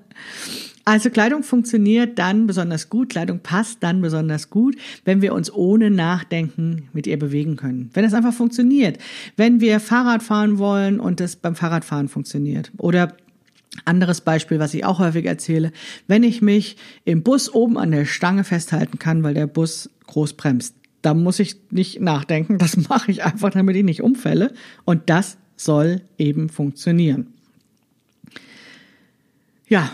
Also 0.89 1.11
Kleidung 1.11 1.43
funktioniert 1.43 2.17
dann 2.17 2.47
besonders 2.47 2.89
gut, 2.89 3.09
Kleidung 3.09 3.41
passt 3.41 3.83
dann 3.83 4.01
besonders 4.01 4.49
gut, 4.49 4.75
wenn 5.05 5.21
wir 5.21 5.35
uns 5.35 5.53
ohne 5.53 5.91
Nachdenken 5.91 6.89
mit 6.93 7.05
ihr 7.05 7.19
bewegen 7.19 7.57
können. 7.57 7.91
Wenn 7.93 8.05
es 8.05 8.15
einfach 8.15 8.33
funktioniert. 8.33 8.97
Wenn 9.37 9.61
wir 9.61 9.79
Fahrrad 9.79 10.23
fahren 10.23 10.57
wollen 10.57 10.99
und 10.99 11.21
es 11.21 11.35
beim 11.35 11.53
Fahrradfahren 11.53 12.07
funktioniert. 12.07 12.71
Oder 12.77 13.15
anderes 13.85 14.21
Beispiel, 14.21 14.59
was 14.59 14.73
ich 14.73 14.85
auch 14.85 14.99
häufig 14.99 15.25
erzähle, 15.25 15.71
wenn 16.07 16.23
ich 16.23 16.41
mich 16.41 16.77
im 17.05 17.23
Bus 17.23 17.53
oben 17.53 17.77
an 17.77 17.91
der 17.91 18.05
Stange 18.05 18.43
festhalten 18.43 18.99
kann, 18.99 19.23
weil 19.23 19.33
der 19.33 19.47
Bus 19.47 19.89
groß 20.07 20.33
bremst, 20.33 20.75
da 21.01 21.13
muss 21.13 21.39
ich 21.39 21.55
nicht 21.71 22.01
nachdenken, 22.01 22.57
das 22.59 22.77
mache 22.77 23.11
ich 23.11 23.23
einfach, 23.23 23.51
damit 23.51 23.75
ich 23.75 23.83
nicht 23.83 24.01
umfälle 24.01 24.53
und 24.85 25.09
das 25.09 25.37
soll 25.55 26.01
eben 26.17 26.49
funktionieren. 26.49 27.33
Ja, 29.67 29.91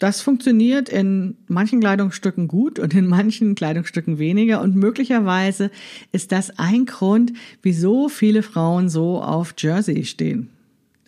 das 0.00 0.20
funktioniert 0.20 0.88
in 0.88 1.36
manchen 1.46 1.80
Kleidungsstücken 1.80 2.48
gut 2.48 2.78
und 2.78 2.92
in 2.94 3.06
manchen 3.06 3.54
Kleidungsstücken 3.54 4.18
weniger. 4.18 4.60
Und 4.60 4.74
möglicherweise 4.74 5.70
ist 6.12 6.32
das 6.32 6.58
ein 6.58 6.84
Grund, 6.84 7.32
wieso 7.62 8.08
viele 8.08 8.42
Frauen 8.42 8.88
so 8.88 9.22
auf 9.22 9.54
Jersey 9.56 10.04
stehen. 10.04 10.50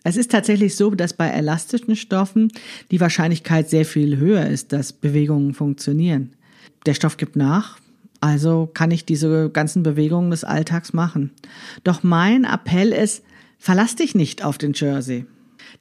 Es 0.07 0.15
ist 0.15 0.31
tatsächlich 0.31 0.77
so, 0.77 0.91
dass 0.91 1.11
bei 1.11 1.27
elastischen 1.27 1.97
Stoffen 1.97 2.49
die 2.91 3.01
Wahrscheinlichkeit 3.01 3.69
sehr 3.69 3.83
viel 3.83 4.15
höher 4.15 4.45
ist, 4.47 4.71
dass 4.71 4.93
Bewegungen 4.93 5.53
funktionieren. 5.53 6.31
Der 6.85 6.93
Stoff 6.93 7.17
gibt 7.17 7.35
nach, 7.35 7.77
also 8.21 8.69
kann 8.73 8.89
ich 8.91 9.03
diese 9.03 9.49
ganzen 9.49 9.83
Bewegungen 9.83 10.31
des 10.31 10.45
Alltags 10.45 10.93
machen. 10.93 11.31
Doch 11.83 12.03
mein 12.03 12.45
Appell 12.45 12.93
ist, 12.93 13.21
verlass 13.59 13.97
dich 13.97 14.15
nicht 14.15 14.45
auf 14.45 14.57
den 14.57 14.71
Jersey. 14.71 15.25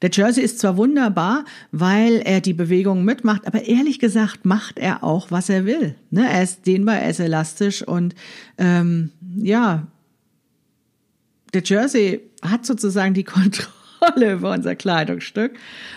Der 0.02 0.10
Jersey 0.12 0.42
ist 0.42 0.58
zwar 0.58 0.76
wunderbar, 0.76 1.44
weil 1.70 2.16
er 2.16 2.40
die 2.40 2.52
Bewegungen 2.52 3.04
mitmacht, 3.04 3.46
aber 3.46 3.62
ehrlich 3.62 4.00
gesagt 4.00 4.44
macht 4.44 4.80
er 4.80 5.04
auch, 5.04 5.30
was 5.30 5.48
er 5.48 5.66
will. 5.66 5.94
Ne? 6.10 6.28
Er 6.28 6.42
ist 6.42 6.66
dehnbar, 6.66 6.96
er 6.96 7.10
ist 7.10 7.20
elastisch 7.20 7.80
und 7.80 8.16
ähm, 8.58 9.12
ja, 9.36 9.86
der 11.54 11.62
Jersey 11.62 12.22
hat 12.42 12.66
sozusagen 12.66 13.14
die 13.14 13.22
Kontrolle 13.24 13.75
Kontrolle 14.06 14.32
über 14.32 14.52
unser 14.52 14.74
Kleidungsstück 14.74 15.52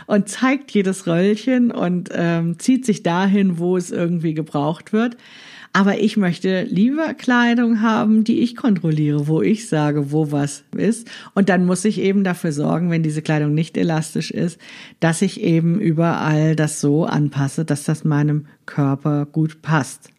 und 0.05 0.29
zeigt 0.29 0.71
jedes 0.71 1.07
Röllchen 1.07 1.71
und 1.71 2.09
ähm, 2.13 2.59
zieht 2.59 2.85
sich 2.85 3.03
dahin, 3.03 3.59
wo 3.59 3.77
es 3.77 3.91
irgendwie 3.91 4.33
gebraucht 4.33 4.93
wird. 4.93 5.17
Aber 5.71 5.99
ich 5.99 6.17
möchte 6.17 6.63
lieber 6.63 7.13
Kleidung 7.13 7.81
haben, 7.81 8.23
die 8.23 8.39
ich 8.39 8.55
kontrolliere, 8.55 9.27
wo 9.27 9.43
ich 9.43 9.69
sage, 9.69 10.11
wo 10.11 10.31
was 10.31 10.63
ist. 10.75 11.07
Und 11.35 11.47
dann 11.47 11.65
muss 11.65 11.85
ich 11.85 11.99
eben 11.99 12.23
dafür 12.23 12.51
sorgen, 12.51 12.89
wenn 12.89 13.03
diese 13.03 13.21
Kleidung 13.21 13.53
nicht 13.53 13.77
elastisch 13.77 14.31
ist, 14.31 14.59
dass 14.99 15.21
ich 15.21 15.41
eben 15.41 15.79
überall 15.79 16.55
das 16.55 16.81
so 16.81 17.05
anpasse, 17.05 17.65
dass 17.65 17.83
das 17.83 18.03
meinem 18.03 18.47
Körper 18.65 19.27
gut 19.27 19.61
passt. 19.61 20.09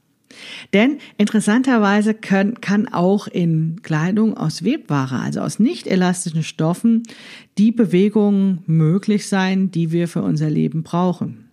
Denn 0.72 0.98
interessanterweise 1.18 2.14
können, 2.14 2.60
kann 2.60 2.88
auch 2.88 3.26
in 3.26 3.80
Kleidung 3.82 4.36
aus 4.36 4.64
Webware, 4.64 5.20
also 5.20 5.40
aus 5.40 5.58
nicht 5.58 5.86
elastischen 5.86 6.42
Stoffen, 6.42 7.02
die 7.58 7.72
Bewegung 7.72 8.62
möglich 8.66 9.28
sein, 9.28 9.70
die 9.70 9.92
wir 9.92 10.08
für 10.08 10.22
unser 10.22 10.50
Leben 10.50 10.82
brauchen. 10.82 11.50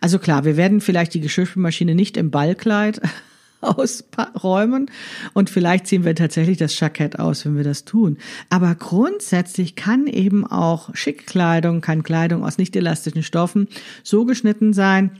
Also 0.00 0.18
klar, 0.18 0.44
wir 0.44 0.56
werden 0.56 0.80
vielleicht 0.80 1.14
die 1.14 1.20
Geschirrspülmaschine 1.20 1.94
nicht 1.94 2.16
im 2.16 2.30
Ballkleid 2.30 3.00
ausräumen 3.60 4.90
und 5.32 5.50
vielleicht 5.50 5.86
ziehen 5.86 6.04
wir 6.04 6.14
tatsächlich 6.14 6.58
das 6.58 6.78
Jackett 6.78 7.18
aus, 7.18 7.44
wenn 7.44 7.56
wir 7.56 7.64
das 7.64 7.84
tun. 7.84 8.18
Aber 8.50 8.74
grundsätzlich 8.74 9.74
kann 9.74 10.06
eben 10.06 10.46
auch 10.46 10.94
Schickkleidung, 10.94 11.80
kann 11.80 12.02
Kleidung 12.02 12.44
aus 12.44 12.58
nicht 12.58 12.76
elastischen 12.76 13.22
Stoffen 13.22 13.68
so 14.02 14.24
geschnitten 14.24 14.72
sein, 14.72 15.18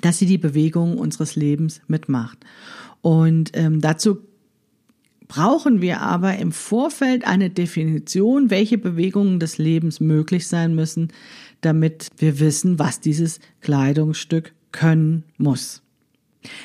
dass 0.00 0.18
sie 0.18 0.26
die 0.26 0.38
Bewegung 0.38 0.98
unseres 0.98 1.36
Lebens 1.36 1.80
mitmacht. 1.86 2.38
Und 3.02 3.50
ähm, 3.54 3.80
dazu 3.80 4.18
brauchen 5.28 5.80
wir 5.80 6.00
aber 6.00 6.36
im 6.36 6.52
Vorfeld 6.52 7.26
eine 7.26 7.50
Definition, 7.50 8.50
welche 8.50 8.78
Bewegungen 8.78 9.40
des 9.40 9.58
Lebens 9.58 10.00
möglich 10.00 10.46
sein 10.46 10.74
müssen, 10.74 11.08
damit 11.60 12.08
wir 12.18 12.40
wissen, 12.40 12.78
was 12.78 13.00
dieses 13.00 13.40
Kleidungsstück 13.60 14.52
können 14.72 15.24
muss. 15.38 15.83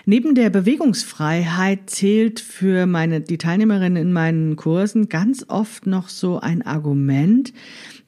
Neben 0.06 0.36
der 0.36 0.50
Bewegungsfreiheit 0.50 1.90
zählt 1.90 2.40
für 2.40 2.86
meine, 2.86 3.22
die 3.22 3.38
Teilnehmerinnen 3.38 4.02
in 4.02 4.14
meinen 4.14 4.56
Kursen 4.56 5.10
ganz 5.10 5.46
oft 5.48 5.88
noch 5.88 6.10
so 6.10 6.40
ein 6.40 6.62
Argument, 6.62 7.54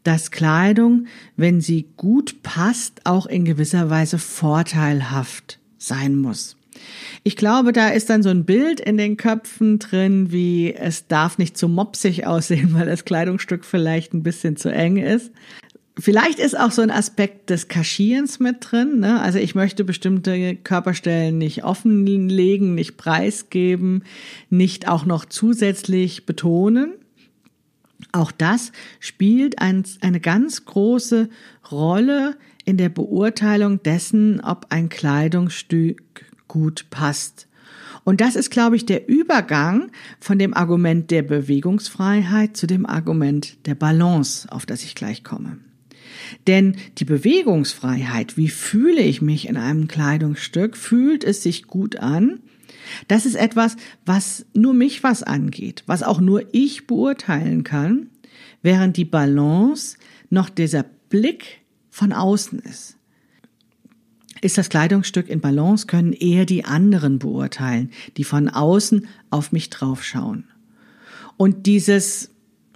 dass 0.04 0.32
Kleidung, 0.32 1.08
wenn 1.38 1.62
sie 1.62 1.88
gut 1.96 2.44
passt, 2.44 3.02
auch 3.06 3.26
in 3.26 3.46
gewisser 3.46 3.90
Weise 3.90 4.18
vorteilhaft 4.18 5.60
sein 5.78 6.16
muss. 6.16 6.58
Ich 7.24 7.36
glaube, 7.36 7.74
da 7.74 7.90
ist 7.90 8.10
dann 8.10 8.24
so 8.24 8.30
ein 8.30 8.46
Bild 8.46 8.80
in 8.80 8.98
den 8.98 9.18
Köpfen 9.18 9.80
drin, 9.80 10.32
wie 10.32 10.74
es 10.74 11.08
darf 11.08 11.38
nicht 11.38 11.58
zu 11.58 11.68
mopsig 11.68 12.26
aussehen, 12.26 12.74
weil 12.74 12.86
das 12.86 13.06
Kleidungsstück 13.06 13.66
vielleicht 13.66 14.14
ein 14.14 14.24
bisschen 14.24 14.58
zu 14.58 14.70
eng 14.70 14.98
ist. 14.98 15.32
Vielleicht 16.00 16.40
ist 16.40 16.58
auch 16.58 16.72
so 16.72 16.82
ein 16.82 16.92
Aspekt 16.92 17.50
des 17.50 17.68
Kaschierens 17.68 18.40
mit 18.40 18.58
drin. 18.62 19.00
Ne? 19.00 19.20
Also 19.20 19.40
ich 19.40 19.56
möchte 19.56 19.84
bestimmte 19.84 20.56
Körperstellen 20.56 21.38
nicht 21.38 21.64
offenlegen, 21.66 22.76
nicht 22.76 22.96
preisgeben, 22.96 24.04
nicht 24.50 24.88
auch 24.88 25.06
noch 25.06 25.26
zusätzlich 25.26 26.26
betonen. 26.26 26.94
Auch 28.14 28.32
das 28.32 28.72
spielt 29.00 29.60
ein, 29.60 29.84
eine 30.00 30.22
ganz 30.22 30.66
große 30.66 31.30
Rolle 31.72 32.38
in 32.64 32.78
der 32.78 32.90
Beurteilung 32.90 33.84
dessen, 33.84 34.40
ob 34.42 34.68
ein 34.70 34.90
Kleidungsstück 34.90 36.26
gut 36.48 36.88
passt. 36.90 37.48
Und 38.04 38.22
das 38.22 38.36
ist, 38.36 38.50
glaube 38.50 38.76
ich, 38.76 38.86
der 38.86 39.08
Übergang 39.08 39.92
von 40.20 40.40
dem 40.40 40.54
Argument 40.54 41.12
der 41.12 41.22
Bewegungsfreiheit 41.22 42.58
zu 42.58 42.66
dem 42.66 42.86
Argument 42.86 43.66
der 43.68 43.76
Balance, 43.76 44.52
auf 44.52 44.66
das 44.66 44.84
ich 44.84 44.96
gleich 44.96 45.24
komme. 45.24 45.60
Denn 46.48 46.76
die 46.98 47.06
Bewegungsfreiheit, 47.06 48.38
wie 48.38 48.50
fühle 48.50 49.02
ich 49.02 49.22
mich 49.22 49.48
in 49.48 49.58
einem 49.58 49.88
Kleidungsstück, 49.88 50.78
fühlt 50.78 51.24
es 51.24 51.44
sich 51.44 51.68
gut 51.68 51.98
an, 51.98 52.40
das 53.08 53.26
ist 53.26 53.36
etwas, 53.36 53.78
was 54.06 54.46
nur 54.54 54.74
mich 54.74 55.04
was 55.04 55.24
angeht, 55.24 55.84
was 55.86 56.04
auch 56.04 56.20
nur 56.20 56.44
ich 56.52 56.88
beurteilen 56.88 57.64
kann, 57.64 58.10
während 58.62 58.98
die 58.98 59.06
Balance 59.06 59.98
noch 60.30 60.50
dieser 60.50 60.86
Blick 61.10 61.62
von 61.90 62.14
außen 62.14 62.60
ist. 62.60 62.98
Ist 64.42 64.58
das 64.58 64.70
Kleidungsstück 64.70 65.30
in 65.30 65.40
Balance, 65.40 65.86
können 65.86 66.14
eher 66.14 66.46
die 66.46 66.66
anderen 66.66 67.20
beurteilen, 67.20 67.92
die 68.18 68.24
von 68.24 68.50
außen 68.50 69.08
auf 69.30 69.52
mich 69.52 69.70
draufschauen. 69.70 70.46
Und 71.38 71.68
dieses, 71.68 72.32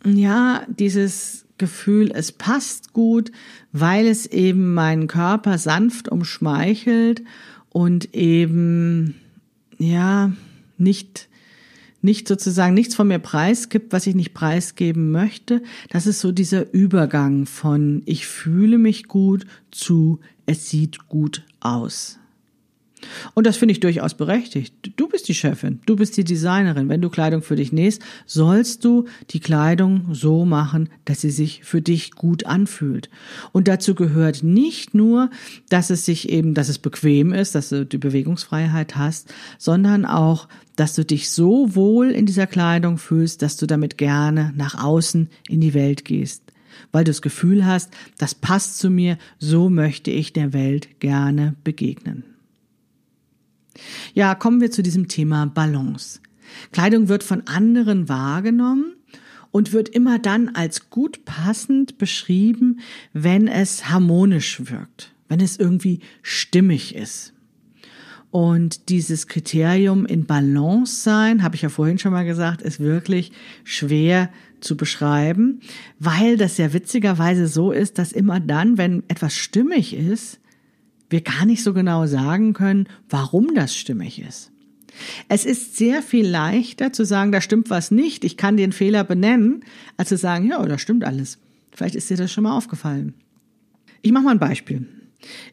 ja, 0.06 0.66
dieses 0.68 1.45
Gefühl, 1.58 2.12
es 2.14 2.32
passt 2.32 2.94
gut, 2.94 3.32
weil 3.72 4.08
es 4.08 4.26
eben 4.26 4.74
meinen 4.74 5.08
Körper 5.08 5.58
sanft 5.58 6.10
umschmeichelt 6.10 7.24
und 7.70 8.14
eben, 8.14 9.16
ja, 9.78 10.34
nicht, 10.78 11.30
nicht 12.02 12.28
sozusagen 12.28 12.74
nichts 12.74 12.96
von 12.96 13.08
mir 13.08 13.20
preisgibt, 13.20 13.94
was 13.94 14.08
ich 14.08 14.16
nicht 14.16 14.34
preisgeben 14.34 15.12
möchte. 15.12 15.62
Das 15.90 16.08
ist 16.08 16.20
so 16.20 16.32
dieser 16.32 16.74
Übergang 16.74 17.46
von 17.46 18.02
ich 18.06 18.28
fühle 18.28 18.78
mich 18.78 19.08
gut 19.08 19.46
zu 19.72 20.20
es 20.46 20.70
sieht 20.70 21.08
gut 21.10 21.44
aus. 21.60 22.20
Und 23.34 23.46
das 23.46 23.58
finde 23.58 23.74
ich 23.74 23.80
durchaus 23.80 24.14
berechtigt. 24.14 24.74
Du 24.96 25.08
bist 25.08 25.28
die 25.28 25.34
Chefin, 25.34 25.80
du 25.86 25.96
bist 25.96 26.18
die 26.18 26.24
Designerin. 26.24 26.90
Wenn 26.90 27.02
du 27.02 27.10
Kleidung 27.10 27.42
für 27.42 27.56
dich 27.56 27.72
nähst, 27.72 28.02
sollst 28.26 28.86
du 28.86 29.06
die 29.32 29.40
Kleidung 29.40 30.14
so 30.14 30.46
machen, 30.46 30.90
dass 31.04 31.22
sie 31.22 31.30
sich 31.30 31.64
für 31.64 31.82
dich 31.82 32.12
gut 32.12 32.46
anfühlt. 32.46 33.10
Und 33.52 33.68
dazu 33.68 33.96
gehört 33.96 34.44
nicht 34.44 34.94
nur, 34.94 35.30
dass 35.70 35.90
es 35.90 36.06
sich 36.06 36.30
eben, 36.30 36.54
dass 36.54 36.70
es 36.70 36.80
bequem 36.80 37.34
ist, 37.34 37.56
dass 37.56 37.70
du 37.70 37.86
die 37.86 37.98
Bewegungsfreiheit 37.98 38.96
hast, 38.96 39.34
sondern 39.58 40.06
auch, 40.06 40.48
dass 40.76 40.94
du 40.96 41.06
dich 41.06 41.30
so 41.30 41.76
wohl 41.76 42.12
in 42.12 42.26
dieser 42.26 42.48
Kleidung 42.48 42.98
fühlst, 42.98 43.42
dass 43.42 43.58
du 43.58 43.66
damit 43.66 43.98
gerne 43.98 44.54
nach 44.56 44.82
außen 44.84 45.30
in 45.48 45.62
die 45.62 45.74
Welt 45.74 46.06
gehst 46.06 46.44
weil 46.92 47.04
du 47.06 47.12
das 47.12 47.22
Gefühl 47.22 47.66
hast, 47.66 47.92
das 48.18 48.36
passt 48.36 48.80
zu 48.80 48.90
mir, 48.90 49.18
so 49.40 49.70
möchte 49.70 50.12
ich 50.12 50.34
der 50.34 50.52
Welt 50.54 51.00
gerne 51.00 51.56
begegnen. 51.64 52.35
Ja, 54.14 54.36
kommen 54.36 54.62
wir 54.62 54.72
zu 54.72 54.84
diesem 54.84 55.08
Thema 55.08 55.46
Balance. 55.46 56.20
Kleidung 56.72 57.08
wird 57.08 57.24
von 57.24 57.46
anderen 57.48 58.08
wahrgenommen 58.10 58.96
und 59.52 59.74
wird 59.74 59.90
immer 59.90 60.20
dann 60.20 60.50
als 60.50 60.90
gut 60.90 61.26
passend 61.26 61.98
beschrieben, 61.98 62.80
wenn 63.14 63.48
es 63.48 63.90
harmonisch 63.90 64.70
wirkt, 64.70 65.14
wenn 65.28 65.40
es 65.40 65.58
irgendwie 65.58 66.00
stimmig 66.22 66.96
ist. 66.96 67.34
Und 68.32 68.90
dieses 68.90 69.28
Kriterium 69.28 70.06
in 70.06 70.26
Balance 70.26 71.04
sein, 71.04 71.42
habe 71.42 71.56
ich 71.56 71.62
ja 71.62 71.70
vorhin 71.70 71.98
schon 72.00 72.12
mal 72.12 72.26
gesagt, 72.26 72.62
ist 72.62 72.82
wirklich 72.82 73.32
schwer 73.64 74.30
zu 74.60 74.76
beschreiben, 74.76 75.62
weil 76.00 76.36
das 76.36 76.58
ja 76.58 76.74
witzigerweise 76.74 77.48
so 77.48 77.72
ist, 77.72 77.98
dass 77.98 78.12
immer 78.12 78.42
dann, 78.42 78.78
wenn 78.78 79.04
etwas 79.08 79.36
stimmig 79.36 79.96
ist, 79.96 80.42
wir 81.10 81.22
gar 81.22 81.46
nicht 81.46 81.64
so 81.64 81.74
genau 81.74 82.06
sagen 82.08 82.54
können, 82.54 82.88
warum 83.10 83.54
das 83.54 83.76
stimmig 83.76 84.22
ist. 84.22 84.52
Es 85.28 85.46
ist 85.46 85.76
sehr 85.76 86.02
viel 86.02 86.28
leichter 86.28 86.94
zu 86.94 87.06
sagen, 87.06 87.32
da 87.32 87.42
stimmt 87.42 87.70
was 87.70 87.92
nicht, 87.92 88.24
ich 88.24 88.38
kann 88.38 88.58
den 88.58 88.72
Fehler 88.72 89.04
benennen, 89.04 89.64
als 89.98 90.10
zu 90.10 90.18
sagen, 90.18 90.48
ja, 90.48 90.64
da 90.66 90.78
stimmt 90.78 91.04
alles. 91.04 91.38
Vielleicht 91.72 91.96
ist 91.96 92.10
dir 92.10 92.18
das 92.18 92.32
schon 92.32 92.46
mal 92.46 92.56
aufgefallen. 92.56 93.14
Ich 94.02 94.12
mache 94.12 94.24
mal 94.24 94.32
ein 94.32 94.40
Beispiel. 94.40 94.88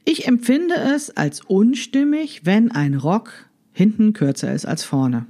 Ich 0.05 0.29
empfinde 0.29 0.75
es 0.75 1.17
als 1.17 1.41
unstimmig, 1.41 2.43
wenn 2.45 2.71
ein 2.71 2.95
Rock 2.95 3.33
hinten 3.73 4.13
kürzer 4.13 4.53
ist 4.53 4.67
als 4.67 4.85
vorne. 4.85 5.27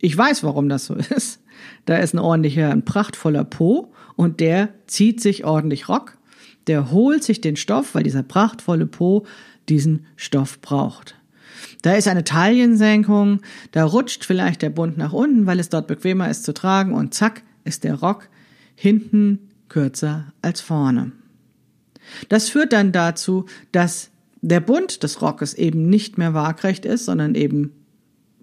Ich 0.00 0.16
weiß, 0.16 0.42
warum 0.42 0.68
das 0.68 0.86
so 0.86 0.94
ist. 0.94 1.40
Da 1.84 1.98
ist 1.98 2.12
ein 2.12 2.18
ordentlicher, 2.18 2.70
ein 2.70 2.84
prachtvoller 2.84 3.44
Po 3.44 3.92
und 4.16 4.40
der 4.40 4.70
zieht 4.86 5.20
sich 5.20 5.44
ordentlich 5.44 5.88
Rock 5.88 6.18
der 6.66 6.90
holt 6.90 7.24
sich 7.24 7.40
den 7.40 7.56
Stoff, 7.56 7.94
weil 7.94 8.02
dieser 8.02 8.22
prachtvolle 8.22 8.86
Po 8.86 9.26
diesen 9.68 10.06
Stoff 10.16 10.60
braucht. 10.60 11.16
Da 11.82 11.94
ist 11.94 12.08
eine 12.08 12.24
Taillensenkung, 12.24 13.40
da 13.72 13.84
rutscht 13.84 14.24
vielleicht 14.24 14.62
der 14.62 14.70
Bund 14.70 14.96
nach 14.96 15.12
unten, 15.12 15.46
weil 15.46 15.58
es 15.58 15.68
dort 15.68 15.88
bequemer 15.88 16.30
ist 16.30 16.44
zu 16.44 16.54
tragen 16.54 16.94
und 16.94 17.14
zack 17.14 17.42
ist 17.64 17.84
der 17.84 17.94
Rock 17.94 18.28
hinten 18.74 19.50
kürzer 19.68 20.32
als 20.42 20.60
vorne. 20.60 21.12
Das 22.28 22.48
führt 22.48 22.72
dann 22.72 22.92
dazu, 22.92 23.46
dass 23.72 24.10
der 24.40 24.60
Bund 24.60 25.02
des 25.02 25.22
Rockes 25.22 25.54
eben 25.54 25.88
nicht 25.88 26.18
mehr 26.18 26.34
waagrecht 26.34 26.84
ist, 26.84 27.04
sondern 27.04 27.34
eben 27.34 27.72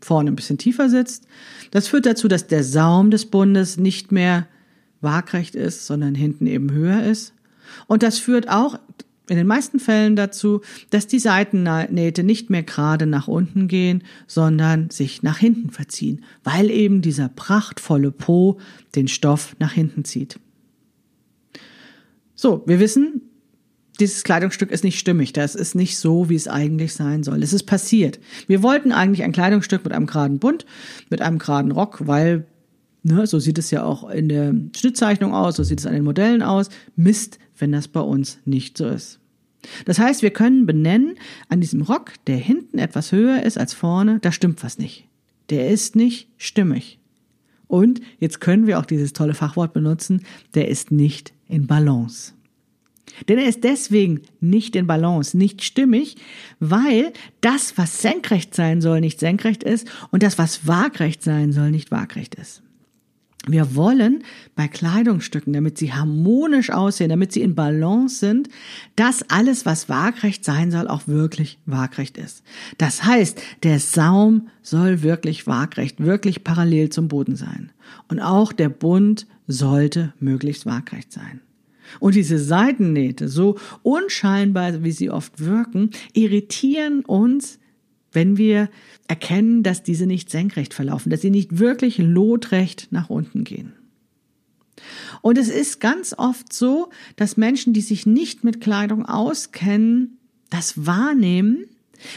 vorne 0.01 0.31
ein 0.31 0.35
bisschen 0.35 0.57
tiefer 0.57 0.89
sitzt. 0.89 1.27
Das 1.71 1.87
führt 1.87 2.05
dazu, 2.05 2.27
dass 2.27 2.47
der 2.47 2.63
Saum 2.63 3.11
des 3.11 3.25
Bundes 3.25 3.77
nicht 3.77 4.11
mehr 4.11 4.47
waagrecht 5.01 5.55
ist, 5.55 5.85
sondern 5.85 6.15
hinten 6.15 6.47
eben 6.47 6.71
höher 6.71 7.03
ist. 7.03 7.33
Und 7.87 8.03
das 8.03 8.19
führt 8.19 8.49
auch 8.49 8.79
in 9.29 9.37
den 9.37 9.47
meisten 9.47 9.79
Fällen 9.79 10.15
dazu, 10.15 10.61
dass 10.89 11.07
die 11.07 11.19
Seitennähte 11.19 12.23
nicht 12.23 12.49
mehr 12.49 12.63
gerade 12.63 13.05
nach 13.05 13.27
unten 13.27 13.67
gehen, 13.67 14.03
sondern 14.27 14.89
sich 14.89 15.23
nach 15.23 15.37
hinten 15.37 15.69
verziehen, 15.69 16.23
weil 16.43 16.71
eben 16.71 17.01
dieser 17.01 17.29
prachtvolle 17.29 18.11
Po 18.11 18.59
den 18.95 19.07
Stoff 19.07 19.55
nach 19.59 19.71
hinten 19.71 20.03
zieht. 20.03 20.39
So, 22.33 22.63
wir 22.65 22.79
wissen, 22.79 23.21
dieses 23.99 24.23
Kleidungsstück 24.23 24.71
ist 24.71 24.83
nicht 24.83 24.97
stimmig. 24.97 25.33
Das 25.33 25.55
ist 25.55 25.75
nicht 25.75 25.97
so, 25.97 26.29
wie 26.29 26.35
es 26.35 26.47
eigentlich 26.47 26.93
sein 26.93 27.23
soll. 27.23 27.43
Es 27.43 27.53
ist 27.53 27.63
passiert. 27.63 28.19
Wir 28.47 28.63
wollten 28.63 28.91
eigentlich 28.93 29.23
ein 29.23 29.33
Kleidungsstück 29.33 29.83
mit 29.83 29.93
einem 29.93 30.05
geraden 30.05 30.39
Bund, 30.39 30.65
mit 31.09 31.21
einem 31.21 31.37
geraden 31.37 31.71
Rock, 31.71 32.07
weil 32.07 32.45
Ne, 33.01 33.25
so 33.27 33.39
sieht 33.39 33.57
es 33.57 33.71
ja 33.71 33.83
auch 33.83 34.09
in 34.09 34.27
der 34.27 34.53
Schnittzeichnung 34.75 35.33
aus, 35.33 35.55
so 35.55 35.63
sieht 35.63 35.79
es 35.79 35.85
an 35.85 35.93
den 35.93 36.03
Modellen 36.03 36.43
aus. 36.43 36.67
Mist, 36.97 37.39
wenn 37.59 37.71
das 37.71 37.87
bei 37.87 38.01
uns 38.01 38.39
nicht 38.45 38.77
so 38.77 38.87
ist. 38.87 39.19
Das 39.85 39.99
heißt, 39.99 40.21
wir 40.21 40.31
können 40.31 40.65
benennen, 40.65 41.15
an 41.49 41.61
diesem 41.61 41.81
Rock, 41.81 42.13
der 42.27 42.37
hinten 42.37 42.79
etwas 42.79 43.11
höher 43.11 43.43
ist 43.43 43.57
als 43.57 43.73
vorne, 43.73 44.19
da 44.19 44.31
stimmt 44.31 44.63
was 44.63 44.77
nicht. 44.77 45.05
Der 45.49 45.69
ist 45.69 45.95
nicht 45.95 46.29
stimmig. 46.37 46.99
Und 47.67 48.01
jetzt 48.19 48.39
können 48.41 48.67
wir 48.67 48.79
auch 48.79 48.85
dieses 48.85 49.13
tolle 49.13 49.33
Fachwort 49.33 49.73
benutzen, 49.73 50.23
der 50.55 50.69
ist 50.69 50.91
nicht 50.91 51.33
in 51.47 51.67
Balance. 51.67 52.33
Denn 53.27 53.37
er 53.37 53.47
ist 53.47 53.63
deswegen 53.63 54.21
nicht 54.39 54.75
in 54.75 54.87
Balance, 54.87 55.37
nicht 55.37 55.63
stimmig, 55.63 56.15
weil 56.59 57.11
das, 57.41 57.77
was 57.77 58.01
senkrecht 58.01 58.55
sein 58.55 58.81
soll, 58.81 59.01
nicht 59.01 59.19
senkrecht 59.19 59.63
ist 59.63 59.89
und 60.11 60.23
das, 60.23 60.37
was 60.37 60.67
waagrecht 60.67 61.21
sein 61.21 61.51
soll, 61.51 61.71
nicht 61.71 61.91
waagrecht 61.91 62.35
ist. 62.35 62.63
Wir 63.47 63.75
wollen 63.75 64.23
bei 64.55 64.67
Kleidungsstücken, 64.67 65.53
damit 65.53 65.77
sie 65.77 65.93
harmonisch 65.93 66.71
aussehen, 66.71 67.09
damit 67.09 67.31
sie 67.31 67.41
in 67.41 67.55
Balance 67.55 68.19
sind, 68.19 68.49
dass 68.95 69.23
alles, 69.29 69.65
was 69.65 69.87
waagrecht 69.87 70.43
sein 70.43 70.71
soll, 70.71 70.87
auch 70.87 71.07
wirklich 71.07 71.57
waagrecht 71.65 72.17
ist. 72.17 72.43
Das 72.77 73.05
heißt, 73.05 73.41
der 73.63 73.79
Saum 73.79 74.49
soll 74.61 75.03
wirklich 75.03 75.47
waagrecht, 75.47 76.03
wirklich 76.03 76.43
parallel 76.43 76.89
zum 76.89 77.07
Boden 77.07 77.37
sein. 77.37 77.71
Und 78.09 78.19
auch 78.19 78.51
der 78.51 78.69
Bund 78.69 79.25
sollte 79.47 80.13
möglichst 80.19 80.65
waagrecht 80.65 81.11
sein. 81.11 81.41
Und 81.99 82.15
diese 82.15 82.37
Seitennähte, 82.37 83.29
so 83.29 83.57
unscheinbar 83.81 84.83
wie 84.83 84.91
sie 84.91 85.09
oft 85.09 85.43
wirken, 85.43 85.89
irritieren 86.13 87.03
uns 87.05 87.57
wenn 88.11 88.37
wir 88.37 88.69
erkennen, 89.07 89.63
dass 89.63 89.83
diese 89.83 90.05
nicht 90.05 90.29
senkrecht 90.29 90.73
verlaufen, 90.73 91.09
dass 91.09 91.21
sie 91.21 91.29
nicht 91.29 91.59
wirklich 91.59 91.97
lotrecht 91.97 92.87
nach 92.91 93.09
unten 93.09 93.43
gehen. 93.43 93.73
Und 95.21 95.37
es 95.37 95.49
ist 95.49 95.79
ganz 95.79 96.15
oft 96.17 96.53
so, 96.53 96.89
dass 97.15 97.37
Menschen, 97.37 97.73
die 97.73 97.81
sich 97.81 98.05
nicht 98.05 98.43
mit 98.43 98.61
Kleidung 98.61 99.05
auskennen, 99.05 100.17
das 100.49 100.85
wahrnehmen, 100.85 101.65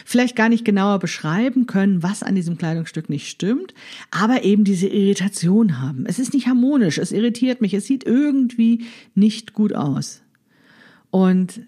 vielleicht 0.05 0.37
gar 0.37 0.48
nicht 0.48 0.64
genauer 0.64 1.00
beschreiben 1.00 1.66
können, 1.66 2.02
was 2.02 2.22
an 2.22 2.35
diesem 2.35 2.57
Kleidungsstück 2.57 3.11
nicht 3.11 3.28
stimmt, 3.28 3.74
aber 4.11 4.44
eben 4.44 4.64
diese 4.64 4.87
Irritation 4.87 5.81
haben. 5.81 6.07
Es 6.07 6.18
ist 6.18 6.35
nicht 6.35 6.46
harmonisch, 6.46 6.98
es 6.98 7.12
irritiert 7.12 7.61
mich, 7.61 7.74
es 7.74 7.87
sieht 7.87 8.05
irgendwie 8.05 8.85
nicht 9.14 9.55
gut 9.55 9.74
aus. 9.74 10.22
Und 11.11 11.61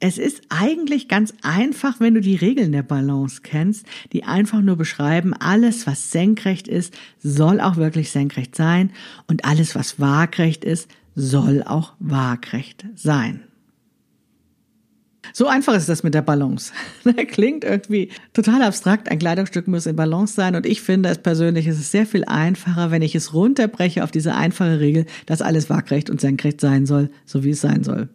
es 0.00 0.18
ist 0.18 0.42
eigentlich 0.48 1.08
ganz 1.08 1.34
einfach, 1.42 1.98
wenn 2.00 2.14
du 2.14 2.20
die 2.20 2.36
Regeln 2.36 2.72
der 2.72 2.82
Balance 2.82 3.40
kennst, 3.42 3.86
die 4.12 4.24
einfach 4.24 4.60
nur 4.60 4.76
beschreiben, 4.76 5.34
alles, 5.34 5.86
was 5.86 6.12
senkrecht 6.12 6.68
ist, 6.68 6.94
soll 7.18 7.60
auch 7.60 7.76
wirklich 7.76 8.10
senkrecht 8.10 8.54
sein 8.54 8.90
und 9.26 9.44
alles, 9.44 9.74
was 9.74 9.98
waagrecht 9.98 10.64
ist, 10.64 10.88
soll 11.14 11.64
auch 11.64 11.94
waagrecht 11.98 12.86
sein. 12.94 13.42
So 15.32 15.46
einfach 15.46 15.74
ist 15.74 15.88
das 15.88 16.02
mit 16.02 16.14
der 16.14 16.22
Balance. 16.22 16.72
Klingt 17.28 17.64
irgendwie 17.64 18.10
total 18.32 18.62
abstrakt. 18.62 19.10
Ein 19.10 19.18
Kleidungsstück 19.18 19.68
muss 19.68 19.86
in 19.86 19.96
Balance 19.96 20.34
sein. 20.34 20.54
Und 20.54 20.64
ich 20.64 20.80
finde 20.80 21.10
es 21.10 21.18
persönlich, 21.18 21.66
ist 21.66 21.78
es 21.78 21.90
sehr 21.90 22.06
viel 22.06 22.24
einfacher, 22.24 22.90
wenn 22.90 23.02
ich 23.02 23.14
es 23.14 23.34
runterbreche 23.34 24.04
auf 24.04 24.10
diese 24.10 24.34
einfache 24.34 24.80
Regel, 24.80 25.04
dass 25.26 25.42
alles 25.42 25.68
waagrecht 25.68 26.08
und 26.08 26.20
senkrecht 26.20 26.60
sein 26.60 26.86
soll, 26.86 27.10
so 27.26 27.44
wie 27.44 27.50
es 27.50 27.60
sein 27.60 27.84
soll. 27.84 28.08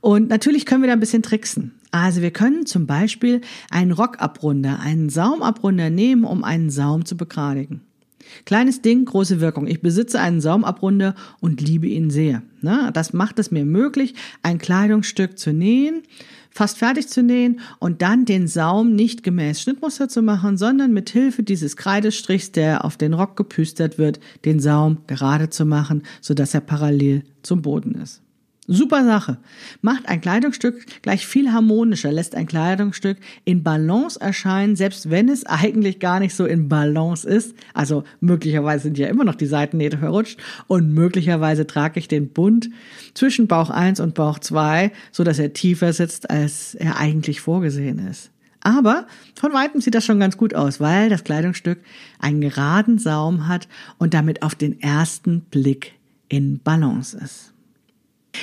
Und 0.00 0.28
natürlich 0.28 0.66
können 0.66 0.82
wir 0.82 0.88
da 0.88 0.94
ein 0.94 1.00
bisschen 1.00 1.22
tricksen. 1.22 1.72
Also 1.90 2.20
wir 2.20 2.30
können 2.30 2.66
zum 2.66 2.86
Beispiel 2.86 3.40
einen 3.70 3.92
Rockabrunder, 3.92 4.80
einen 4.80 5.08
Saumabrunder 5.08 5.90
nehmen, 5.90 6.24
um 6.24 6.44
einen 6.44 6.70
Saum 6.70 7.04
zu 7.04 7.16
begradigen. 7.16 7.80
Kleines 8.44 8.82
Ding, 8.82 9.06
große 9.06 9.40
Wirkung. 9.40 9.66
Ich 9.66 9.80
besitze 9.80 10.20
einen 10.20 10.40
Saumabrunder 10.40 11.14
und 11.40 11.60
liebe 11.60 11.86
ihn 11.86 12.10
sehr. 12.10 12.42
Das 12.60 13.12
macht 13.12 13.38
es 13.38 13.50
mir 13.50 13.64
möglich, 13.64 14.14
ein 14.42 14.58
Kleidungsstück 14.58 15.38
zu 15.38 15.52
nähen, 15.54 16.02
fast 16.50 16.76
fertig 16.76 17.08
zu 17.08 17.22
nähen 17.22 17.60
und 17.78 18.02
dann 18.02 18.26
den 18.26 18.46
Saum 18.46 18.94
nicht 18.94 19.22
gemäß 19.22 19.62
Schnittmuster 19.62 20.08
zu 20.08 20.20
machen, 20.20 20.58
sondern 20.58 20.92
mit 20.92 21.08
Hilfe 21.08 21.42
dieses 21.42 21.76
Kreidestrichs, 21.76 22.52
der 22.52 22.84
auf 22.84 22.96
den 22.98 23.14
Rock 23.14 23.36
gepüstert 23.36 23.96
wird, 23.96 24.20
den 24.44 24.60
Saum 24.60 24.98
gerade 25.06 25.48
zu 25.48 25.64
machen, 25.64 26.02
sodass 26.20 26.52
er 26.52 26.60
parallel 26.60 27.22
zum 27.42 27.62
Boden 27.62 27.94
ist. 27.94 28.20
Super 28.70 29.02
Sache. 29.02 29.38
Macht 29.80 30.10
ein 30.10 30.20
Kleidungsstück 30.20 30.84
gleich 31.00 31.26
viel 31.26 31.52
harmonischer, 31.52 32.12
lässt 32.12 32.34
ein 32.34 32.46
Kleidungsstück 32.46 33.16
in 33.46 33.62
Balance 33.62 34.20
erscheinen, 34.20 34.76
selbst 34.76 35.08
wenn 35.08 35.30
es 35.30 35.46
eigentlich 35.46 36.00
gar 36.00 36.20
nicht 36.20 36.34
so 36.34 36.44
in 36.44 36.68
Balance 36.68 37.26
ist. 37.26 37.54
Also 37.72 38.04
möglicherweise 38.20 38.82
sind 38.82 38.98
ja 38.98 39.08
immer 39.08 39.24
noch 39.24 39.36
die 39.36 39.46
Seitennähte 39.46 39.96
verrutscht 39.96 40.38
und 40.66 40.92
möglicherweise 40.92 41.66
trage 41.66 41.98
ich 41.98 42.08
den 42.08 42.28
Bund 42.28 42.68
zwischen 43.14 43.46
Bauch 43.46 43.70
1 43.70 44.00
und 44.00 44.12
Bauch 44.12 44.38
2, 44.38 44.92
so 45.12 45.24
dass 45.24 45.38
er 45.38 45.54
tiefer 45.54 45.94
sitzt, 45.94 46.28
als 46.28 46.74
er 46.74 46.98
eigentlich 46.98 47.40
vorgesehen 47.40 47.98
ist. 48.06 48.30
Aber 48.60 49.06
von 49.34 49.54
weitem 49.54 49.80
sieht 49.80 49.94
das 49.94 50.04
schon 50.04 50.20
ganz 50.20 50.36
gut 50.36 50.52
aus, 50.52 50.78
weil 50.78 51.08
das 51.08 51.24
Kleidungsstück 51.24 51.78
einen 52.18 52.42
geraden 52.42 52.98
Saum 52.98 53.48
hat 53.48 53.66
und 53.96 54.12
damit 54.12 54.42
auf 54.42 54.54
den 54.54 54.78
ersten 54.82 55.40
Blick 55.40 55.94
in 56.28 56.58
Balance 56.58 57.16
ist. 57.16 57.54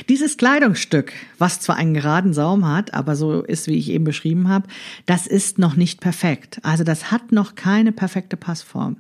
Dieses 0.10 0.38
Kleidungsstück, 0.38 1.14
was 1.38 1.60
zwar 1.60 1.76
einen 1.76 1.94
geraden 1.94 2.34
Saum 2.34 2.68
hat, 2.68 2.94
aber 2.94 3.16
so 3.16 3.42
ist, 3.42 3.68
wie 3.68 3.78
ich 3.78 3.90
eben 3.90 4.04
beschrieben 4.04 4.50
habe, 4.50 4.68
das 5.06 5.28
ist 5.28 5.60
noch 5.60 5.76
nicht 5.76 6.02
perfekt. 6.02 6.60
Also 6.64 6.84
das 6.84 7.12
hat 7.12 7.32
noch 7.32 7.56
keine 7.56 7.92
perfekte 7.92 8.38
Passform. 8.38 8.98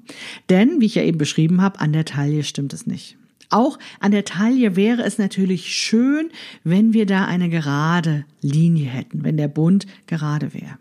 Denn, 0.49 0.79
wie 0.79 0.86
ich 0.86 0.95
ja 0.95 1.03
eben 1.03 1.17
beschrieben 1.17 1.62
habe, 1.62 1.79
an 1.79 1.93
der 1.93 2.05
Taille 2.05 2.43
stimmt 2.43 2.73
es 2.73 2.88
nicht. 2.88 3.17
Auch 3.49 3.77
an 3.99 4.12
der 4.12 4.25
Taille 4.25 4.75
wäre 4.75 5.03
es 5.03 5.17
natürlich 5.17 5.73
schön, 5.73 6.29
wenn 6.63 6.93
wir 6.93 7.05
da 7.05 7.25
eine 7.25 7.49
gerade 7.49 8.25
Linie 8.41 8.89
hätten, 8.89 9.23
wenn 9.23 9.38
der 9.38 9.47
Bund 9.47 9.86
gerade 10.08 10.53
wäre. 10.53 10.77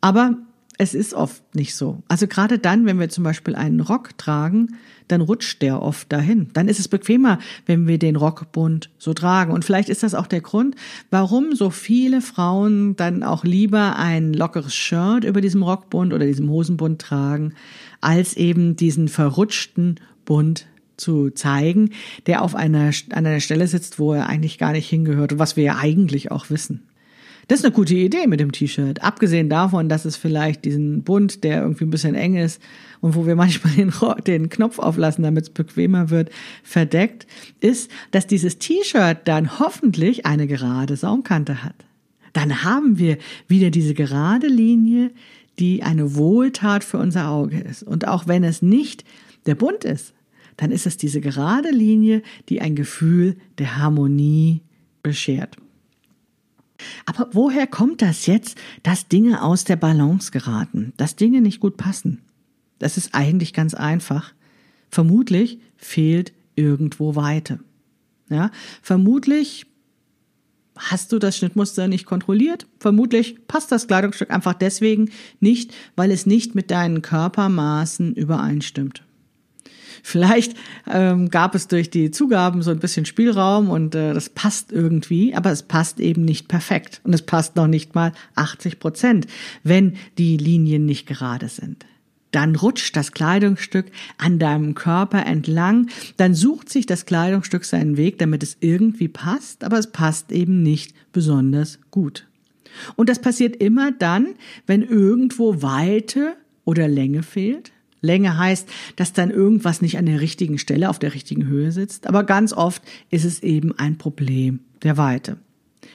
Aber 0.00 0.36
es 0.78 0.94
ist 0.94 1.14
oft 1.14 1.42
nicht 1.54 1.74
so. 1.74 2.02
Also 2.08 2.26
gerade 2.26 2.58
dann, 2.58 2.86
wenn 2.86 2.98
wir 2.98 3.08
zum 3.08 3.24
Beispiel 3.24 3.54
einen 3.54 3.80
Rock 3.80 4.16
tragen, 4.18 4.76
dann 5.08 5.20
rutscht 5.20 5.60
der 5.62 5.82
oft 5.82 6.10
dahin. 6.10 6.48
Dann 6.54 6.68
ist 6.68 6.78
es 6.78 6.88
bequemer, 6.88 7.38
wenn 7.66 7.86
wir 7.86 7.98
den 7.98 8.16
Rockbund 8.16 8.90
so 8.98 9.12
tragen. 9.12 9.52
Und 9.52 9.64
vielleicht 9.64 9.88
ist 9.88 10.02
das 10.02 10.14
auch 10.14 10.26
der 10.26 10.40
Grund, 10.40 10.74
warum 11.10 11.54
so 11.54 11.70
viele 11.70 12.20
Frauen 12.20 12.96
dann 12.96 13.22
auch 13.22 13.44
lieber 13.44 13.96
ein 13.96 14.32
lockeres 14.32 14.74
Shirt 14.74 15.24
über 15.24 15.40
diesem 15.40 15.62
Rockbund 15.62 16.12
oder 16.12 16.24
diesem 16.24 16.48
Hosenbund 16.48 17.00
tragen, 17.00 17.54
als 18.00 18.34
eben 18.36 18.74
diesen 18.76 19.08
verrutschten 19.08 20.00
Bund 20.24 20.66
zu 20.96 21.30
zeigen, 21.30 21.90
der 22.26 22.42
auf 22.42 22.54
einer, 22.54 22.90
an 23.10 23.26
einer 23.26 23.40
Stelle 23.40 23.66
sitzt, 23.66 23.98
wo 23.98 24.14
er 24.14 24.28
eigentlich 24.28 24.58
gar 24.58 24.72
nicht 24.72 24.88
hingehört 24.88 25.32
und 25.32 25.38
was 25.38 25.56
wir 25.56 25.64
ja 25.64 25.76
eigentlich 25.76 26.30
auch 26.30 26.48
wissen. 26.48 26.82
Das 27.52 27.60
ist 27.60 27.66
eine 27.66 27.74
gute 27.74 27.94
Idee 27.94 28.26
mit 28.28 28.40
dem 28.40 28.50
T-Shirt. 28.50 29.02
Abgesehen 29.02 29.50
davon, 29.50 29.90
dass 29.90 30.06
es 30.06 30.16
vielleicht 30.16 30.64
diesen 30.64 31.02
Bund, 31.02 31.44
der 31.44 31.60
irgendwie 31.60 31.84
ein 31.84 31.90
bisschen 31.90 32.14
eng 32.14 32.34
ist 32.34 32.62
und 33.02 33.14
wo 33.14 33.26
wir 33.26 33.36
manchmal 33.36 33.74
den, 33.76 33.92
den 34.26 34.48
Knopf 34.48 34.78
auflassen, 34.78 35.22
damit 35.22 35.44
es 35.44 35.50
bequemer 35.50 36.08
wird, 36.08 36.30
verdeckt, 36.62 37.26
ist, 37.60 37.90
dass 38.10 38.26
dieses 38.26 38.56
T-Shirt 38.56 39.18
dann 39.26 39.58
hoffentlich 39.58 40.24
eine 40.24 40.46
gerade 40.46 40.96
Saumkante 40.96 41.62
hat. 41.62 41.74
Dann 42.32 42.64
haben 42.64 42.96
wir 42.96 43.18
wieder 43.48 43.68
diese 43.68 43.92
gerade 43.92 44.46
Linie, 44.46 45.10
die 45.58 45.82
eine 45.82 46.14
Wohltat 46.14 46.84
für 46.84 46.96
unser 46.96 47.28
Auge 47.28 47.60
ist. 47.60 47.82
Und 47.82 48.08
auch 48.08 48.26
wenn 48.26 48.44
es 48.44 48.62
nicht 48.62 49.04
der 49.44 49.56
Bund 49.56 49.84
ist, 49.84 50.14
dann 50.56 50.70
ist 50.70 50.86
es 50.86 50.96
diese 50.96 51.20
gerade 51.20 51.70
Linie, 51.70 52.22
die 52.48 52.62
ein 52.62 52.76
Gefühl 52.76 53.36
der 53.58 53.76
Harmonie 53.76 54.62
beschert. 55.02 55.58
Aber 57.06 57.28
woher 57.32 57.66
kommt 57.66 58.02
das 58.02 58.26
jetzt, 58.26 58.56
dass 58.82 59.08
Dinge 59.08 59.42
aus 59.42 59.64
der 59.64 59.76
Balance 59.76 60.30
geraten, 60.30 60.92
dass 60.96 61.16
Dinge 61.16 61.40
nicht 61.40 61.60
gut 61.60 61.76
passen? 61.76 62.22
Das 62.78 62.96
ist 62.96 63.14
eigentlich 63.14 63.52
ganz 63.52 63.74
einfach. 63.74 64.32
Vermutlich 64.90 65.58
fehlt 65.76 66.32
irgendwo 66.56 67.16
Weite. 67.16 67.60
Ja, 68.28 68.50
vermutlich 68.82 69.66
hast 70.76 71.12
du 71.12 71.18
das 71.18 71.36
Schnittmuster 71.36 71.88
nicht 71.88 72.06
kontrolliert. 72.06 72.66
Vermutlich 72.78 73.46
passt 73.46 73.72
das 73.72 73.86
Kleidungsstück 73.86 74.30
einfach 74.30 74.54
deswegen 74.54 75.10
nicht, 75.40 75.74
weil 75.96 76.10
es 76.10 76.26
nicht 76.26 76.54
mit 76.54 76.70
deinen 76.70 77.02
Körpermaßen 77.02 78.14
übereinstimmt. 78.14 79.04
Vielleicht 80.02 80.56
ähm, 80.90 81.30
gab 81.30 81.54
es 81.54 81.68
durch 81.68 81.90
die 81.90 82.10
Zugaben 82.10 82.62
so 82.62 82.70
ein 82.70 82.78
bisschen 82.78 83.06
Spielraum 83.06 83.70
und 83.70 83.94
äh, 83.94 84.14
das 84.14 84.28
passt 84.28 84.72
irgendwie, 84.72 85.34
aber 85.34 85.50
es 85.50 85.62
passt 85.62 86.00
eben 86.00 86.24
nicht 86.24 86.48
perfekt. 86.48 87.00
Und 87.04 87.14
es 87.14 87.22
passt 87.22 87.56
noch 87.56 87.66
nicht 87.66 87.94
mal 87.94 88.12
80 88.34 88.78
Prozent, 88.78 89.26
wenn 89.62 89.94
die 90.18 90.36
Linien 90.36 90.86
nicht 90.86 91.06
gerade 91.06 91.48
sind. 91.48 91.86
Dann 92.32 92.56
rutscht 92.56 92.96
das 92.96 93.12
Kleidungsstück 93.12 93.86
an 94.16 94.38
deinem 94.38 94.74
Körper 94.74 95.26
entlang, 95.26 95.88
dann 96.16 96.34
sucht 96.34 96.70
sich 96.70 96.86
das 96.86 97.04
Kleidungsstück 97.04 97.64
seinen 97.64 97.98
Weg, 97.98 98.18
damit 98.18 98.42
es 98.42 98.56
irgendwie 98.60 99.08
passt, 99.08 99.64
aber 99.64 99.78
es 99.78 99.92
passt 99.92 100.32
eben 100.32 100.62
nicht 100.62 100.94
besonders 101.12 101.78
gut. 101.90 102.26
Und 102.96 103.08
das 103.08 103.20
passiert 103.20 103.56
immer 103.56 103.92
dann, 103.92 104.34
wenn 104.66 104.82
irgendwo 104.82 105.62
Weite 105.62 106.34
oder 106.64 106.88
Länge 106.88 107.22
fehlt, 107.22 107.71
Länge 108.02 108.36
heißt, 108.36 108.68
dass 108.96 109.12
dann 109.12 109.30
irgendwas 109.30 109.80
nicht 109.80 109.96
an 109.96 110.06
der 110.06 110.20
richtigen 110.20 110.58
Stelle, 110.58 110.90
auf 110.90 110.98
der 110.98 111.14
richtigen 111.14 111.46
Höhe 111.46 111.72
sitzt. 111.72 112.06
Aber 112.06 112.24
ganz 112.24 112.52
oft 112.52 112.82
ist 113.10 113.24
es 113.24 113.42
eben 113.42 113.72
ein 113.78 113.96
Problem 113.96 114.60
der 114.82 114.96
Weite. 114.96 115.38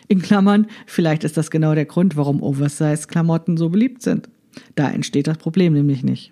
In 0.07 0.21
Klammern, 0.21 0.67
vielleicht 0.85 1.23
ist 1.23 1.37
das 1.37 1.51
genau 1.51 1.75
der 1.75 1.85
Grund, 1.85 2.15
warum 2.15 2.41
Oversize-Klamotten 2.41 3.57
so 3.57 3.69
beliebt 3.69 4.01
sind. 4.01 4.29
Da 4.75 4.89
entsteht 4.89 5.27
das 5.27 5.37
Problem 5.37 5.73
nämlich 5.73 6.03
nicht. 6.03 6.31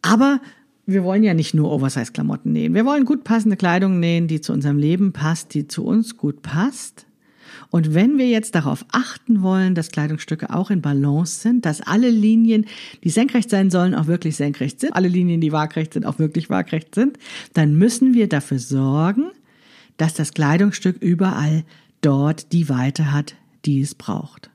Aber 0.00 0.40
wir 0.86 1.04
wollen 1.04 1.24
ja 1.24 1.34
nicht 1.34 1.54
nur 1.54 1.70
Oversize-Klamotten 1.72 2.52
nähen. 2.52 2.74
Wir 2.74 2.84
wollen 2.84 3.04
gut 3.04 3.24
passende 3.24 3.56
Kleidung 3.56 4.00
nähen, 4.00 4.28
die 4.28 4.40
zu 4.40 4.52
unserem 4.52 4.78
Leben 4.78 5.12
passt, 5.12 5.54
die 5.54 5.66
zu 5.66 5.84
uns 5.84 6.16
gut 6.16 6.42
passt 6.42 7.06
und 7.72 7.94
wenn 7.94 8.18
wir 8.18 8.28
jetzt 8.28 8.54
darauf 8.54 8.84
achten 8.92 9.40
wollen, 9.40 9.74
dass 9.74 9.90
Kleidungsstücke 9.90 10.54
auch 10.54 10.70
in 10.70 10.82
Balance 10.82 11.40
sind, 11.40 11.64
dass 11.64 11.80
alle 11.80 12.10
Linien, 12.10 12.66
die 13.02 13.08
senkrecht 13.08 13.48
sein 13.48 13.70
sollen, 13.70 13.94
auch 13.94 14.06
wirklich 14.06 14.36
senkrecht 14.36 14.78
sind, 14.78 14.94
alle 14.94 15.08
Linien, 15.08 15.40
die 15.40 15.52
waagrecht 15.52 15.94
sind, 15.94 16.04
auch 16.04 16.18
wirklich 16.18 16.50
waagrecht 16.50 16.94
sind, 16.94 17.18
dann 17.54 17.74
müssen 17.76 18.12
wir 18.12 18.28
dafür 18.28 18.58
sorgen, 18.58 19.30
dass 19.96 20.12
das 20.12 20.34
Kleidungsstück 20.34 21.00
überall 21.00 21.64
dort 22.02 22.52
die 22.52 22.68
Weite 22.68 23.10
hat, 23.10 23.36
die 23.64 23.80
es 23.80 23.94
braucht. 23.94 24.50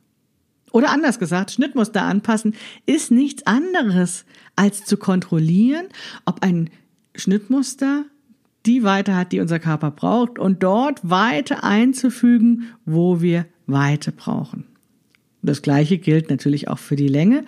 Oder 0.72 0.92
anders 0.92 1.18
gesagt, 1.18 1.50
Schnittmuster 1.50 2.04
anpassen 2.04 2.54
ist 2.86 3.10
nichts 3.10 3.48
anderes 3.48 4.26
als 4.56 4.86
zu 4.86 4.96
kontrollieren, 4.96 5.88
ob 6.26 6.44
ein 6.44 6.70
Schnittmuster 7.16 8.06
die 8.66 8.84
Weite 8.84 9.16
hat, 9.16 9.32
die 9.32 9.40
unser 9.40 9.60
Körper 9.60 9.92
braucht 9.92 10.40
und 10.40 10.64
dort 10.64 11.10
Weite 11.10 11.64
einzufügen, 11.64 12.66
wo 12.86 13.22
wir 13.22 13.46
Weite 13.66 14.12
brauchen. 14.12 14.66
Das 15.42 15.62
gleiche 15.62 15.98
gilt 15.98 16.30
natürlich 16.30 16.68
auch 16.68 16.80
für 16.80 16.96
die 16.96 17.08
Länge, 17.08 17.46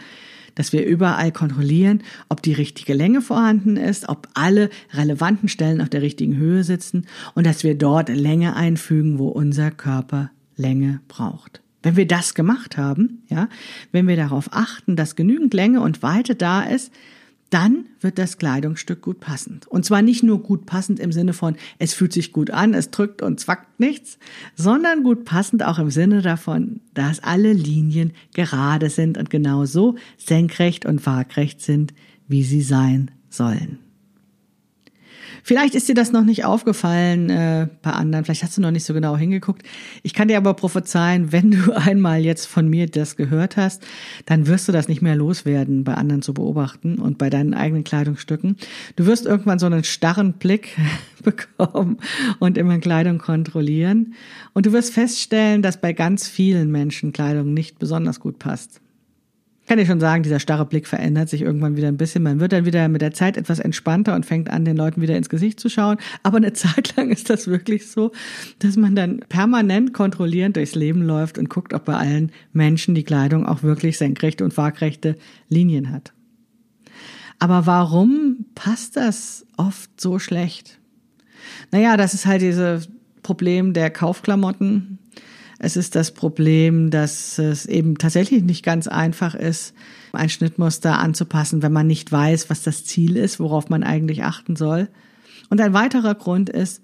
dass 0.55 0.73
wir 0.73 0.85
überall 0.85 1.31
kontrollieren, 1.31 2.03
ob 2.27 2.41
die 2.41 2.53
richtige 2.53 2.93
Länge 2.93 3.21
vorhanden 3.21 3.77
ist, 3.77 4.09
ob 4.09 4.27
alle 4.33 4.69
relevanten 4.93 5.49
Stellen 5.49 5.81
auf 5.81 5.89
der 5.89 6.01
richtigen 6.01 6.35
Höhe 6.37 6.63
sitzen 6.63 7.05
und 7.33 7.45
dass 7.45 7.63
wir 7.63 7.75
dort 7.75 8.09
Länge 8.09 8.55
einfügen, 8.55 9.19
wo 9.19 9.27
unser 9.27 9.71
Körper 9.71 10.31
Länge 10.55 11.01
braucht. 11.07 11.61
Wenn 11.81 11.95
wir 11.95 12.07
das 12.07 12.35
gemacht 12.35 12.77
haben, 12.77 13.23
ja, 13.29 13.47
wenn 13.91 14.07
wir 14.07 14.17
darauf 14.17 14.49
achten, 14.51 14.97
dass 14.97 15.15
genügend 15.15 15.53
Länge 15.53 15.79
und 15.79 16.03
Weite 16.03 16.35
da 16.35 16.63
ist, 16.63 16.91
dann 17.49 17.85
wird 17.99 18.17
das 18.19 18.37
Kleidungsstück 18.37 19.01
gut 19.01 19.19
passend. 19.19 19.67
Und 19.67 19.85
zwar 19.85 20.01
nicht 20.01 20.23
nur 20.23 20.41
gut 20.41 20.65
passend 20.65 20.99
im 20.99 21.11
Sinne 21.11 21.33
von, 21.33 21.55
es 21.79 21.93
fühlt 21.93 22.13
sich 22.13 22.31
gut 22.31 22.51
an, 22.51 22.73
es 22.73 22.91
drückt 22.91 23.21
und 23.21 23.39
zwackt 23.39 23.79
nichts, 23.79 24.19
sondern 24.55 25.03
gut 25.03 25.25
passend 25.25 25.63
auch 25.63 25.79
im 25.79 25.89
Sinne 25.89 26.21
davon, 26.21 26.81
dass 26.93 27.21
alle 27.21 27.53
Linien 27.53 28.13
gerade 28.33 28.89
sind 28.89 29.17
und 29.17 29.29
genauso 29.29 29.95
senkrecht 30.17 30.85
und 30.85 31.05
waagrecht 31.05 31.61
sind, 31.61 31.93
wie 32.27 32.43
sie 32.43 32.61
sein 32.61 33.11
sollen. 33.29 33.79
Vielleicht 35.43 35.75
ist 35.75 35.87
dir 35.87 35.95
das 35.95 36.11
noch 36.11 36.23
nicht 36.23 36.45
aufgefallen 36.45 37.29
äh, 37.29 37.67
bei 37.81 37.91
anderen, 37.91 38.25
vielleicht 38.25 38.43
hast 38.43 38.57
du 38.57 38.61
noch 38.61 38.71
nicht 38.71 38.83
so 38.83 38.93
genau 38.93 39.17
hingeguckt. 39.17 39.63
Ich 40.03 40.13
kann 40.13 40.27
dir 40.27 40.37
aber 40.37 40.53
prophezeien, 40.53 41.31
wenn 41.31 41.51
du 41.51 41.71
einmal 41.75 42.21
jetzt 42.21 42.45
von 42.45 42.67
mir 42.69 42.87
das 42.87 43.15
gehört 43.15 43.57
hast, 43.57 43.83
dann 44.25 44.47
wirst 44.47 44.67
du 44.67 44.71
das 44.71 44.87
nicht 44.87 45.01
mehr 45.01 45.15
loswerden, 45.15 45.83
bei 45.83 45.93
anderen 45.93 46.21
zu 46.21 46.33
beobachten 46.33 46.99
und 46.99 47.17
bei 47.17 47.29
deinen 47.29 47.53
eigenen 47.53 47.83
Kleidungsstücken. 47.83 48.57
Du 48.95 49.05
wirst 49.05 49.25
irgendwann 49.25 49.59
so 49.59 49.65
einen 49.65 49.83
starren 49.83 50.33
Blick 50.33 50.77
bekommen 51.23 51.97
und 52.39 52.57
immer 52.57 52.77
Kleidung 52.79 53.17
kontrollieren. 53.17 54.13
Und 54.53 54.65
du 54.65 54.73
wirst 54.73 54.93
feststellen, 54.93 55.61
dass 55.61 55.81
bei 55.81 55.93
ganz 55.93 56.27
vielen 56.27 56.71
Menschen 56.71 57.11
Kleidung 57.11 57.53
nicht 57.53 57.79
besonders 57.79 58.19
gut 58.19 58.39
passt. 58.39 58.81
Kann 59.69 59.77
ich 59.77 59.87
schon 59.87 59.99
sagen, 59.99 60.23
dieser 60.23 60.39
starre 60.39 60.65
Blick 60.65 60.87
verändert 60.87 61.29
sich 61.29 61.43
irgendwann 61.43 61.77
wieder 61.77 61.89
ein 61.89 61.97
bisschen. 61.97 62.23
Man 62.23 62.39
wird 62.39 62.53
dann 62.53 62.65
wieder 62.65 62.87
mit 62.87 63.03
der 63.03 63.13
Zeit 63.13 63.37
etwas 63.37 63.59
entspannter 63.59 64.15
und 64.15 64.25
fängt 64.25 64.49
an, 64.49 64.65
den 64.65 64.75
Leuten 64.75 64.99
wieder 64.99 65.15
ins 65.15 65.29
Gesicht 65.29 65.59
zu 65.59 65.69
schauen. 65.69 65.97
Aber 66.23 66.37
eine 66.37 66.53
Zeit 66.53 66.95
lang 66.97 67.11
ist 67.11 67.29
das 67.29 67.45
wirklich 67.45 67.87
so, 67.91 68.11
dass 68.57 68.77
man 68.77 68.95
dann 68.95 69.19
permanent 69.29 69.93
kontrollierend 69.93 70.55
durchs 70.55 70.73
Leben 70.73 71.03
läuft 71.03 71.37
und 71.37 71.51
guckt, 71.51 71.75
ob 71.75 71.85
bei 71.85 71.93
allen 71.93 72.31
Menschen 72.51 72.95
die 72.95 73.03
Kleidung 73.03 73.45
auch 73.45 73.61
wirklich 73.61 73.99
senkrechte 73.99 74.43
und 74.43 74.57
waagrechte 74.57 75.17
Linien 75.49 75.91
hat. 75.91 76.13
Aber 77.37 77.67
warum 77.67 78.47
passt 78.55 78.97
das 78.97 79.45
oft 79.55 80.01
so 80.01 80.17
schlecht? 80.17 80.79
Naja, 81.71 81.95
das 81.95 82.15
ist 82.15 82.25
halt 82.25 82.41
dieses 82.41 82.89
Problem 83.21 83.73
der 83.73 83.91
Kaufklamotten, 83.91 84.97
es 85.59 85.75
ist 85.75 85.95
das 85.95 86.13
Problem, 86.13 86.89
dass 86.89 87.37
es 87.37 87.65
eben 87.65 87.97
tatsächlich 87.97 88.43
nicht 88.43 88.63
ganz 88.63 88.87
einfach 88.87 89.35
ist, 89.35 89.73
ein 90.13 90.29
Schnittmuster 90.29 90.97
anzupassen, 90.97 91.61
wenn 91.61 91.73
man 91.73 91.85
nicht 91.85 92.11
weiß, 92.11 92.49
was 92.49 92.63
das 92.63 92.85
Ziel 92.85 93.17
ist, 93.17 93.39
worauf 93.39 93.69
man 93.69 93.83
eigentlich 93.83 94.23
achten 94.23 94.55
soll. 94.55 94.87
Und 95.49 95.59
ein 95.59 95.73
weiterer 95.73 96.15
Grund 96.15 96.49
ist, 96.49 96.81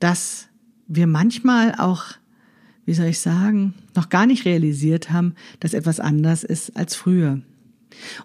dass 0.00 0.48
wir 0.86 1.06
manchmal 1.06 1.74
auch, 1.76 2.04
wie 2.84 2.94
soll 2.94 3.06
ich 3.06 3.20
sagen, 3.20 3.74
noch 3.96 4.10
gar 4.10 4.26
nicht 4.26 4.44
realisiert 4.44 5.10
haben, 5.10 5.34
dass 5.58 5.72
etwas 5.72 5.98
anders 5.98 6.44
ist 6.44 6.76
als 6.76 6.94
früher. 6.94 7.40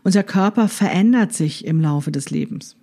Unser 0.04 0.24
Körper 0.24 0.68
verändert 0.68 1.34
sich 1.34 1.66
im 1.66 1.80
Laufe 1.80 2.12
des 2.12 2.30
Lebens. 2.30 2.76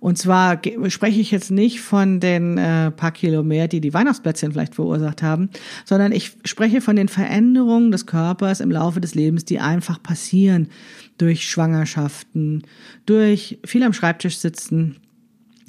Und 0.00 0.18
zwar 0.18 0.60
spreche 0.88 1.20
ich 1.20 1.30
jetzt 1.30 1.50
nicht 1.50 1.80
von 1.80 2.20
den 2.20 2.58
äh, 2.58 2.90
paar 2.90 3.12
Kilo 3.12 3.42
mehr, 3.42 3.68
die 3.68 3.80
die 3.80 3.94
Weihnachtsplätzchen 3.94 4.52
vielleicht 4.52 4.74
verursacht 4.74 5.22
haben, 5.22 5.48
sondern 5.84 6.12
ich 6.12 6.32
spreche 6.44 6.80
von 6.80 6.96
den 6.96 7.08
Veränderungen 7.08 7.90
des 7.90 8.06
Körpers 8.06 8.60
im 8.60 8.70
Laufe 8.70 9.00
des 9.00 9.14
Lebens, 9.14 9.44
die 9.44 9.60
einfach 9.60 10.02
passieren 10.02 10.68
durch 11.16 11.48
Schwangerschaften, 11.48 12.64
durch 13.06 13.58
viel 13.64 13.82
am 13.82 13.92
Schreibtisch 13.92 14.38
sitzen 14.38 14.96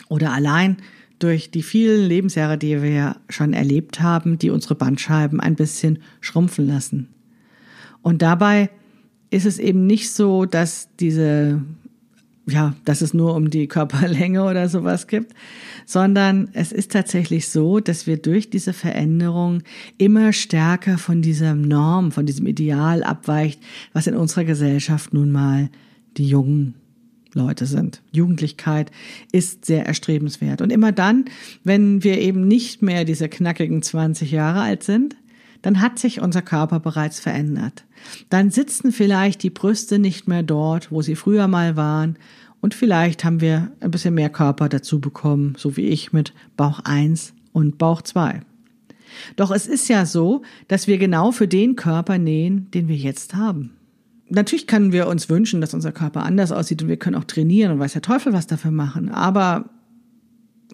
oder 0.09 0.33
allein 0.33 0.77
durch 1.19 1.51
die 1.51 1.63
vielen 1.63 2.07
Lebensjahre, 2.07 2.57
die 2.57 2.81
wir 2.81 3.17
schon 3.29 3.53
erlebt 3.53 4.01
haben, 4.01 4.37
die 4.37 4.49
unsere 4.49 4.75
Bandscheiben 4.75 5.39
ein 5.39 5.55
bisschen 5.55 5.99
schrumpfen 6.19 6.67
lassen. 6.67 7.09
Und 8.01 8.21
dabei 8.21 8.69
ist 9.29 9.45
es 9.45 9.59
eben 9.59 9.87
nicht 9.87 10.11
so, 10.11 10.45
dass 10.45 10.89
diese 10.99 11.61
ja, 12.47 12.75
dass 12.85 13.01
es 13.01 13.13
nur 13.13 13.35
um 13.35 13.49
die 13.49 13.67
Körperlänge 13.67 14.43
oder 14.43 14.69
sowas 14.69 15.07
gibt, 15.07 15.33
sondern 15.85 16.49
es 16.53 16.71
ist 16.71 16.91
tatsächlich 16.91 17.49
so, 17.49 17.79
dass 17.79 18.07
wir 18.07 18.17
durch 18.17 18.49
diese 18.49 18.73
Veränderung 18.73 19.63
immer 19.97 20.33
stärker 20.33 20.97
von 20.97 21.21
dieser 21.21 21.55
Norm, 21.55 22.11
von 22.11 22.25
diesem 22.25 22.45
Ideal 22.45 23.03
abweicht, 23.03 23.59
was 23.93 24.07
in 24.07 24.15
unserer 24.15 24.45
Gesellschaft 24.45 25.13
nun 25.13 25.31
mal 25.31 25.69
die 26.17 26.27
jungen 26.27 26.75
Leute 27.33 27.65
sind. 27.65 28.01
Jugendlichkeit 28.11 28.91
ist 29.31 29.65
sehr 29.65 29.85
erstrebenswert. 29.85 30.61
Und 30.61 30.71
immer 30.71 30.91
dann, 30.91 31.25
wenn 31.63 32.03
wir 32.03 32.19
eben 32.19 32.47
nicht 32.47 32.81
mehr 32.81 33.03
diese 33.03 33.27
knackigen 33.27 33.81
20 33.81 34.31
Jahre 34.31 34.61
alt 34.61 34.83
sind, 34.83 35.15
dann 35.65 35.81
hat 35.81 35.97
sich 35.97 36.21
unser 36.21 36.43
Körper 36.43 36.79
bereits 36.79 37.19
verändert. 37.19 37.85
Dann 38.29 38.51
sitzen 38.51 38.91
vielleicht 38.91 39.41
die 39.41 39.49
Brüste 39.49 39.97
nicht 39.97 40.27
mehr 40.27 40.43
dort, 40.43 40.91
wo 40.91 41.01
sie 41.01 41.15
früher 41.15 41.47
mal 41.47 41.75
waren. 41.75 42.19
Und 42.61 42.75
vielleicht 42.75 43.23
haben 43.25 43.41
wir 43.41 43.71
ein 43.79 43.89
bisschen 43.89 44.13
mehr 44.13 44.29
Körper 44.29 44.69
dazu 44.69 45.01
bekommen, 45.01 45.55
so 45.57 45.75
wie 45.75 45.87
ich 45.87 46.13
mit 46.13 46.33
Bauch 46.55 46.81
1 46.83 47.33
und 47.51 47.79
Bauch 47.79 48.03
2. 48.03 48.41
Doch 49.37 49.49
es 49.49 49.65
ist 49.65 49.87
ja 49.87 50.05
so, 50.05 50.43
dass 50.67 50.85
wir 50.85 50.99
genau 50.99 51.31
für 51.31 51.47
den 51.47 51.75
Körper 51.75 52.19
nähen, 52.19 52.69
den 52.69 52.87
wir 52.87 52.97
jetzt 52.97 53.33
haben. 53.33 53.71
Natürlich 54.29 54.67
können 54.67 54.91
wir 54.91 55.07
uns 55.07 55.29
wünschen, 55.29 55.61
dass 55.61 55.73
unser 55.73 55.91
Körper 55.91 56.21
anders 56.21 56.51
aussieht 56.51 56.83
und 56.83 56.89
wir 56.89 56.97
können 56.97 57.15
auch 57.15 57.23
trainieren 57.23 57.71
und 57.71 57.79
weiß 57.79 57.93
der 57.93 58.03
Teufel 58.03 58.33
was 58.33 58.45
dafür 58.45 58.69
machen. 58.69 59.09
Aber 59.09 59.71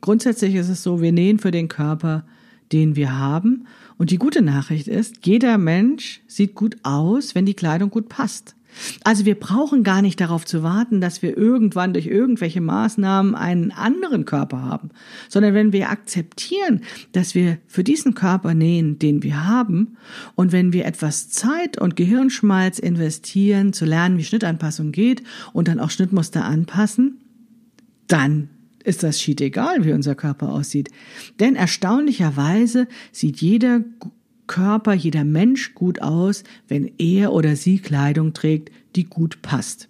grundsätzlich 0.01 0.55
ist 0.55 0.67
es 0.67 0.83
so, 0.83 1.01
wir 1.01 1.13
nähen 1.13 1.39
für 1.39 1.51
den 1.51 1.69
Körper, 1.69 2.25
den 2.71 2.95
wir 2.95 3.17
haben 3.17 3.65
und 3.97 4.11
die 4.11 4.17
gute 4.17 4.41
Nachricht 4.41 4.87
ist, 4.87 5.25
jeder 5.25 5.57
Mensch 5.57 6.21
sieht 6.27 6.55
gut 6.55 6.77
aus, 6.83 7.35
wenn 7.35 7.45
die 7.45 7.53
Kleidung 7.53 7.89
gut 7.89 8.09
passt. 8.09 8.55
Also 9.03 9.25
wir 9.25 9.35
brauchen 9.35 9.83
gar 9.83 10.01
nicht 10.01 10.19
darauf 10.19 10.45
zu 10.45 10.63
warten, 10.63 11.01
dass 11.01 11.21
wir 11.21 11.37
irgendwann 11.37 11.93
durch 11.93 12.07
irgendwelche 12.07 12.61
Maßnahmen 12.61 13.35
einen 13.35 13.71
anderen 13.71 14.25
Körper 14.25 14.61
haben, 14.61 14.89
sondern 15.29 15.53
wenn 15.53 15.73
wir 15.73 15.89
akzeptieren, 15.89 16.81
dass 17.11 17.35
wir 17.35 17.57
für 17.67 17.83
diesen 17.83 18.13
Körper 18.13 18.53
nähen, 18.53 18.97
den 18.97 19.23
wir 19.23 19.45
haben, 19.45 19.97
und 20.35 20.51
wenn 20.51 20.73
wir 20.73 20.85
etwas 20.85 21.29
Zeit 21.29 21.79
und 21.79 21.95
Gehirnschmalz 21.95 22.79
investieren, 22.79 23.73
zu 23.73 23.85
lernen, 23.85 24.17
wie 24.17 24.23
Schnittanpassung 24.23 24.91
geht 24.91 25.23
und 25.53 25.67
dann 25.67 25.79
auch 25.79 25.89
Schnittmuster 25.89 26.45
anpassen, 26.45 27.19
dann 28.07 28.49
ist 28.81 29.03
das 29.03 29.21
schied 29.21 29.41
egal, 29.41 29.85
wie 29.85 29.93
unser 29.93 30.15
Körper 30.15 30.49
aussieht. 30.49 30.89
Denn 31.39 31.55
erstaunlicherweise 31.55 32.87
sieht 33.11 33.41
jeder 33.41 33.81
Körper, 34.47 34.93
jeder 34.93 35.23
Mensch 35.23 35.75
gut 35.75 36.01
aus, 36.01 36.43
wenn 36.67 36.91
er 36.97 37.33
oder 37.33 37.55
sie 37.55 37.79
Kleidung 37.79 38.33
trägt, 38.33 38.71
die 38.95 39.05
gut 39.05 39.41
passt. 39.41 39.87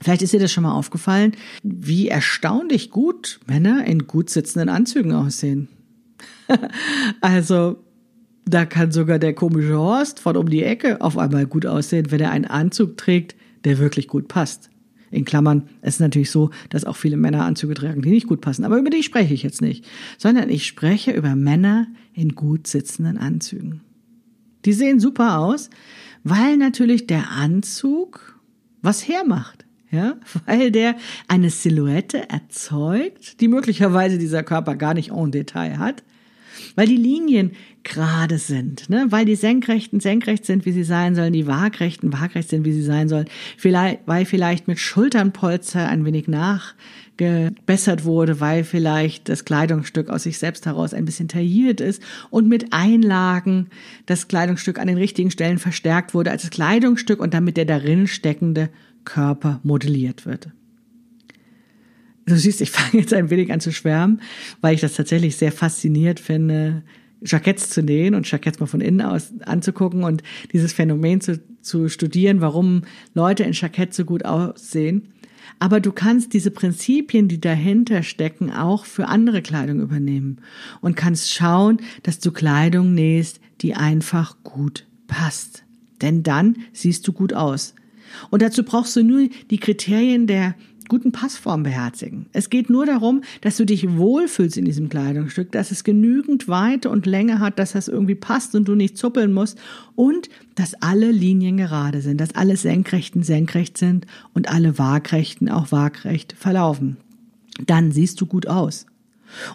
Vielleicht 0.00 0.22
ist 0.22 0.32
dir 0.32 0.40
das 0.40 0.52
schon 0.52 0.64
mal 0.64 0.74
aufgefallen, 0.74 1.32
wie 1.62 2.08
erstaunlich 2.08 2.90
gut 2.90 3.40
Männer 3.46 3.84
in 3.86 4.06
gut 4.06 4.30
sitzenden 4.30 4.68
Anzügen 4.68 5.12
aussehen. 5.12 5.68
also, 7.20 7.82
da 8.44 8.64
kann 8.64 8.90
sogar 8.90 9.18
der 9.18 9.34
komische 9.34 9.76
Horst 9.76 10.18
von 10.18 10.36
um 10.36 10.48
die 10.48 10.64
Ecke 10.64 11.00
auf 11.00 11.16
einmal 11.16 11.46
gut 11.46 11.66
aussehen, 11.66 12.10
wenn 12.10 12.20
er 12.20 12.32
einen 12.32 12.44
Anzug 12.44 12.96
trägt, 12.96 13.36
der 13.64 13.78
wirklich 13.78 14.08
gut 14.08 14.26
passt. 14.26 14.70
In 15.12 15.24
Klammern, 15.24 15.68
es 15.82 15.94
ist 15.94 16.00
natürlich 16.00 16.30
so, 16.30 16.50
dass 16.70 16.84
auch 16.84 16.96
viele 16.96 17.16
Männer 17.16 17.44
Anzüge 17.44 17.74
tragen, 17.74 18.02
die 18.02 18.10
nicht 18.10 18.26
gut 18.26 18.40
passen. 18.40 18.64
Aber 18.64 18.78
über 18.78 18.90
die 18.90 19.02
spreche 19.02 19.34
ich 19.34 19.42
jetzt 19.42 19.60
nicht, 19.60 19.84
sondern 20.18 20.48
ich 20.48 20.66
spreche 20.66 21.12
über 21.12 21.36
Männer 21.36 21.86
in 22.14 22.34
gut 22.34 22.66
sitzenden 22.66 23.18
Anzügen. 23.18 23.82
Die 24.64 24.72
sehen 24.72 25.00
super 25.00 25.38
aus, 25.38 25.70
weil 26.24 26.56
natürlich 26.56 27.06
der 27.06 27.30
Anzug 27.30 28.40
was 28.80 29.06
hermacht. 29.06 29.66
Ja, 29.90 30.16
weil 30.46 30.70
der 30.70 30.96
eine 31.28 31.50
Silhouette 31.50 32.30
erzeugt, 32.30 33.40
die 33.40 33.48
möglicherweise 33.48 34.18
dieser 34.18 34.42
Körper 34.42 34.74
gar 34.74 34.94
nicht 34.94 35.10
en 35.10 35.30
Detail 35.30 35.78
hat, 35.78 36.02
weil 36.74 36.86
die 36.86 36.96
Linien 36.96 37.52
gerade 37.84 38.38
sind, 38.38 38.88
ne? 38.90 39.06
weil 39.10 39.24
die 39.24 39.34
Senkrechten 39.34 40.00
senkrecht 40.00 40.44
sind, 40.44 40.66
wie 40.66 40.72
sie 40.72 40.84
sein 40.84 41.14
sollen, 41.14 41.32
die 41.32 41.46
Waagrechten 41.46 42.12
waagrecht 42.12 42.48
sind, 42.48 42.64
wie 42.64 42.72
sie 42.72 42.82
sein 42.82 43.08
sollen, 43.08 43.26
vielleicht, 43.56 44.00
weil 44.06 44.24
vielleicht 44.24 44.68
mit 44.68 44.78
Schulternpolster 44.78 45.88
ein 45.88 46.04
wenig 46.04 46.28
nachgebessert 46.28 48.04
wurde, 48.04 48.40
weil 48.40 48.64
vielleicht 48.64 49.28
das 49.28 49.44
Kleidungsstück 49.44 50.10
aus 50.10 50.24
sich 50.24 50.38
selbst 50.38 50.66
heraus 50.66 50.94
ein 50.94 51.04
bisschen 51.04 51.28
tailliert 51.28 51.80
ist 51.80 52.02
und 52.30 52.48
mit 52.48 52.72
Einlagen 52.72 53.68
das 54.06 54.28
Kleidungsstück 54.28 54.78
an 54.78 54.86
den 54.86 54.98
richtigen 54.98 55.30
Stellen 55.30 55.58
verstärkt 55.58 56.14
wurde 56.14 56.30
als 56.30 56.42
das 56.42 56.50
Kleidungsstück 56.50 57.20
und 57.20 57.34
damit 57.34 57.56
der 57.56 57.64
darin 57.64 58.06
steckende 58.06 58.70
Körper 59.04 59.60
modelliert 59.64 60.26
wird. 60.26 60.50
Du 62.26 62.36
siehst, 62.36 62.60
ich 62.60 62.70
fange 62.70 63.02
jetzt 63.02 63.12
ein 63.12 63.30
wenig 63.30 63.52
an 63.52 63.60
zu 63.60 63.72
schwärmen, 63.72 64.20
weil 64.60 64.74
ich 64.74 64.80
das 64.80 64.94
tatsächlich 64.94 65.36
sehr 65.36 65.50
fasziniert 65.50 66.20
finde, 66.20 66.84
Jacketts 67.24 67.70
zu 67.70 67.82
nähen 67.82 68.14
und 68.14 68.30
Jacketts 68.30 68.60
mal 68.60 68.66
von 68.66 68.80
innen 68.80 69.02
aus 69.02 69.32
anzugucken 69.44 70.04
und 70.04 70.22
dieses 70.52 70.72
Phänomen 70.72 71.20
zu, 71.20 71.40
zu 71.60 71.88
studieren, 71.88 72.40
warum 72.40 72.82
Leute 73.14 73.44
in 73.44 73.52
Jacketts 73.52 73.96
so 73.96 74.04
gut 74.04 74.24
aussehen. 74.24 75.12
Aber 75.58 75.80
du 75.80 75.92
kannst 75.92 76.32
diese 76.32 76.50
Prinzipien, 76.50 77.28
die 77.28 77.40
dahinter 77.40 78.02
stecken, 78.02 78.50
auch 78.50 78.84
für 78.84 79.06
andere 79.06 79.42
Kleidung 79.42 79.80
übernehmen 79.80 80.38
und 80.80 80.96
kannst 80.96 81.32
schauen, 81.32 81.78
dass 82.02 82.18
du 82.18 82.32
Kleidung 82.32 82.94
nähst, 82.94 83.40
die 83.60 83.74
einfach 83.74 84.36
gut 84.42 84.86
passt. 85.06 85.64
Denn 86.00 86.22
dann 86.22 86.56
siehst 86.72 87.06
du 87.06 87.12
gut 87.12 87.32
aus. 87.32 87.74
Und 88.30 88.42
dazu 88.42 88.64
brauchst 88.64 88.96
du 88.96 89.04
nur 89.04 89.28
die 89.50 89.58
Kriterien 89.58 90.26
der 90.26 90.54
guten 90.92 91.10
Passform 91.10 91.62
beherzigen. 91.62 92.26
Es 92.34 92.50
geht 92.50 92.68
nur 92.68 92.84
darum, 92.84 93.22
dass 93.40 93.56
du 93.56 93.64
dich 93.64 93.96
wohlfühlst 93.96 94.58
in 94.58 94.66
diesem 94.66 94.90
Kleidungsstück, 94.90 95.50
dass 95.50 95.70
es 95.70 95.84
genügend 95.84 96.48
Weite 96.48 96.90
und 96.90 97.06
Länge 97.06 97.38
hat, 97.38 97.58
dass 97.58 97.72
das 97.72 97.88
irgendwie 97.88 98.14
passt 98.14 98.54
und 98.54 98.68
du 98.68 98.74
nicht 98.74 98.98
zuppeln 98.98 99.32
musst 99.32 99.58
und 99.94 100.28
dass 100.54 100.74
alle 100.82 101.10
Linien 101.10 101.56
gerade 101.56 102.02
sind, 102.02 102.20
dass 102.20 102.34
alle 102.34 102.58
Senkrechten 102.58 103.22
senkrecht 103.22 103.78
sind 103.78 104.06
und 104.34 104.50
alle 104.50 104.76
Waagrechten 104.78 105.48
auch 105.48 105.72
waagrecht 105.72 106.34
verlaufen. 106.34 106.98
Dann 107.64 107.90
siehst 107.90 108.20
du 108.20 108.26
gut 108.26 108.46
aus. 108.46 108.84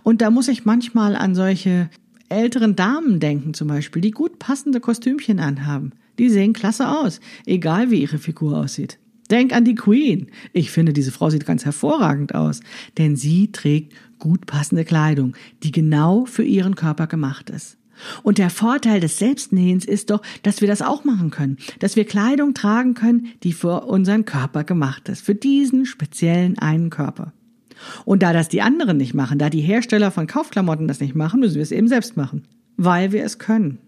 Und 0.02 0.24
da 0.24 0.32
muss 0.32 0.48
ich 0.48 0.66
manchmal 0.66 1.16
an 1.16 1.36
solche 1.36 1.92
älteren 2.30 2.76
Damen 2.76 3.20
denken 3.20 3.54
zum 3.54 3.68
Beispiel, 3.68 4.02
die 4.02 4.10
gut 4.10 4.40
passende 4.40 4.80
Kostümchen 4.80 5.40
anhaben. 5.40 5.92
Die 6.18 6.32
sehen 6.32 6.54
klasse 6.54 6.90
aus, 6.90 7.20
egal 7.46 7.92
wie 7.92 8.02
ihre 8.02 8.18
Figur 8.18 8.58
aussieht. 8.58 8.98
Denk 9.30 9.54
an 9.54 9.66
die 9.66 9.76
Queen. 9.76 10.28
Ich 10.54 10.72
finde, 10.72 10.94
diese 10.94 11.12
Frau 11.12 11.30
sieht 11.30 11.46
ganz 11.46 11.66
hervorragend 11.66 12.34
aus, 12.34 12.62
denn 12.98 13.16
sie 13.16 13.52
trägt 13.52 13.94
gut 14.20 14.46
passende 14.46 14.86
Kleidung, 14.86 15.36
die 15.64 15.72
genau 15.72 16.26
für 16.26 16.44
ihren 16.44 16.76
Körper 16.76 17.08
gemacht 17.08 17.50
ist. 17.50 17.78
Und 18.24 18.38
der 18.38 18.50
Vorteil 18.50 19.00
des 19.00 19.18
Selbstnähens 19.18 19.86
ist 19.86 20.12
doch, 20.12 20.22
dass 20.44 20.62
wir 20.62 20.68
das 20.68 20.82
auch 20.82 21.04
machen 21.04 21.32
können, 21.32 21.58
dass 21.80 21.96
wir 21.96 22.06
Kleidung 22.06 22.54
tragen 22.54 22.94
können, 22.94 23.30
die 23.44 23.54
für 23.54 23.86
unseren 23.86 24.26
Körper 24.26 24.64
gemacht 24.64 25.10
ist, 25.10 25.26
für 25.26 25.36
diesen 25.36 25.86
speziellen 25.86 26.60
einen 26.60 26.90
Körper. 26.90 27.34
Und 28.06 28.24
da 28.24 28.34
das 28.34 28.50
die 28.50 28.62
anderen 28.62 28.98
nicht 28.98 29.14
machen, 29.14 29.40
da 29.40 29.50
die 29.50 29.62
Hersteller 29.62 30.12
von 30.12 30.28
Kaufklamotten 30.28 30.88
das 30.88 31.00
nicht 31.00 31.16
machen, 31.16 31.40
müssen 31.40 31.56
wir 31.56 31.64
es 31.64 31.72
eben 31.72 31.88
selbst 31.88 32.18
machen, 32.18 32.44
weil 32.76 33.12
wir 33.12 33.24
es 33.24 33.40
können. 33.40 33.80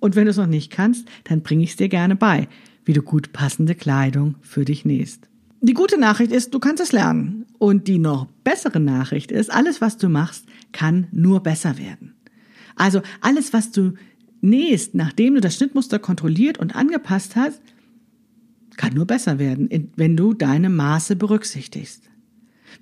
Und 0.00 0.16
wenn 0.16 0.24
du 0.24 0.30
es 0.30 0.36
noch 0.36 0.46
nicht 0.46 0.70
kannst, 0.70 1.08
dann 1.24 1.42
bringe 1.42 1.64
ich 1.64 1.70
es 1.70 1.76
dir 1.76 1.88
gerne 1.88 2.16
bei, 2.16 2.48
wie 2.84 2.92
du 2.92 3.02
gut 3.02 3.32
passende 3.32 3.74
Kleidung 3.74 4.36
für 4.40 4.64
dich 4.64 4.84
nähst. 4.84 5.28
Die 5.60 5.74
gute 5.74 5.98
Nachricht 5.98 6.32
ist, 6.32 6.52
du 6.52 6.58
kannst 6.58 6.82
es 6.82 6.92
lernen. 6.92 7.46
Und 7.58 7.88
die 7.88 7.98
noch 7.98 8.26
bessere 8.44 8.80
Nachricht 8.80 9.32
ist, 9.32 9.50
alles, 9.50 9.80
was 9.80 9.96
du 9.96 10.08
machst, 10.08 10.44
kann 10.72 11.06
nur 11.12 11.42
besser 11.42 11.78
werden. 11.78 12.14
Also 12.76 13.00
alles, 13.20 13.52
was 13.52 13.70
du 13.70 13.94
nähst, 14.42 14.94
nachdem 14.94 15.36
du 15.36 15.40
das 15.40 15.56
Schnittmuster 15.56 15.98
kontrolliert 15.98 16.58
und 16.58 16.76
angepasst 16.76 17.36
hast, 17.36 17.62
kann 18.76 18.92
nur 18.92 19.06
besser 19.06 19.38
werden, 19.38 19.90
wenn 19.96 20.16
du 20.16 20.34
deine 20.34 20.68
Maße 20.68 21.16
berücksichtigst. 21.16 22.02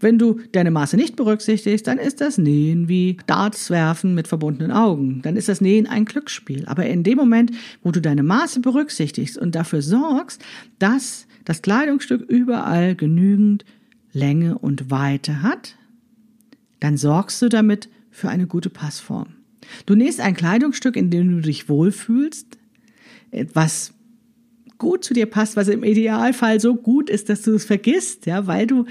Wenn 0.02 0.18
du 0.18 0.40
deine 0.50 0.70
Maße 0.70 0.96
nicht 0.96 1.16
berücksichtigst, 1.16 1.86
dann 1.86 1.98
ist 1.98 2.20
das 2.20 2.36
Nähen 2.36 2.88
wie 2.88 3.16
Darts 3.26 3.70
werfen 3.70 4.14
mit 4.14 4.28
verbundenen 4.28 4.72
Augen. 4.72 5.22
Dann 5.22 5.36
ist 5.36 5.48
das 5.48 5.60
Nähen 5.60 5.86
ein 5.86 6.04
Glücksspiel. 6.04 6.64
Aber 6.66 6.86
in 6.86 7.04
dem 7.04 7.16
Moment, 7.16 7.52
wo 7.82 7.92
du 7.92 8.00
deine 8.00 8.22
Maße 8.22 8.60
berücksichtigst 8.60 9.38
und 9.38 9.54
dafür 9.54 9.80
sorgst, 9.80 10.42
dass 10.78 11.26
das 11.44 11.62
Kleidungsstück 11.62 12.28
überall 12.28 12.96
genügend 12.96 13.64
Länge 14.12 14.58
und 14.58 14.90
Weite 14.90 15.42
hat, 15.42 15.76
dann 16.80 16.96
sorgst 16.96 17.40
du 17.40 17.48
damit 17.48 17.88
für 18.10 18.28
eine 18.28 18.46
gute 18.46 18.70
Passform. 18.70 19.28
Du 19.86 19.94
nähst 19.94 20.20
ein 20.20 20.34
Kleidungsstück, 20.34 20.96
in 20.96 21.10
dem 21.10 21.30
du 21.30 21.40
dich 21.40 21.68
wohlfühlst, 21.68 22.58
was 23.54 23.94
gut 24.78 25.04
zu 25.04 25.14
dir 25.14 25.26
passt, 25.26 25.56
was 25.56 25.68
im 25.68 25.84
Idealfall 25.84 26.58
so 26.58 26.74
gut 26.74 27.08
ist, 27.08 27.28
dass 27.28 27.42
du 27.42 27.54
es 27.54 27.64
vergisst, 27.64 28.26
ja, 28.26 28.48
weil 28.48 28.66
du 28.66 28.86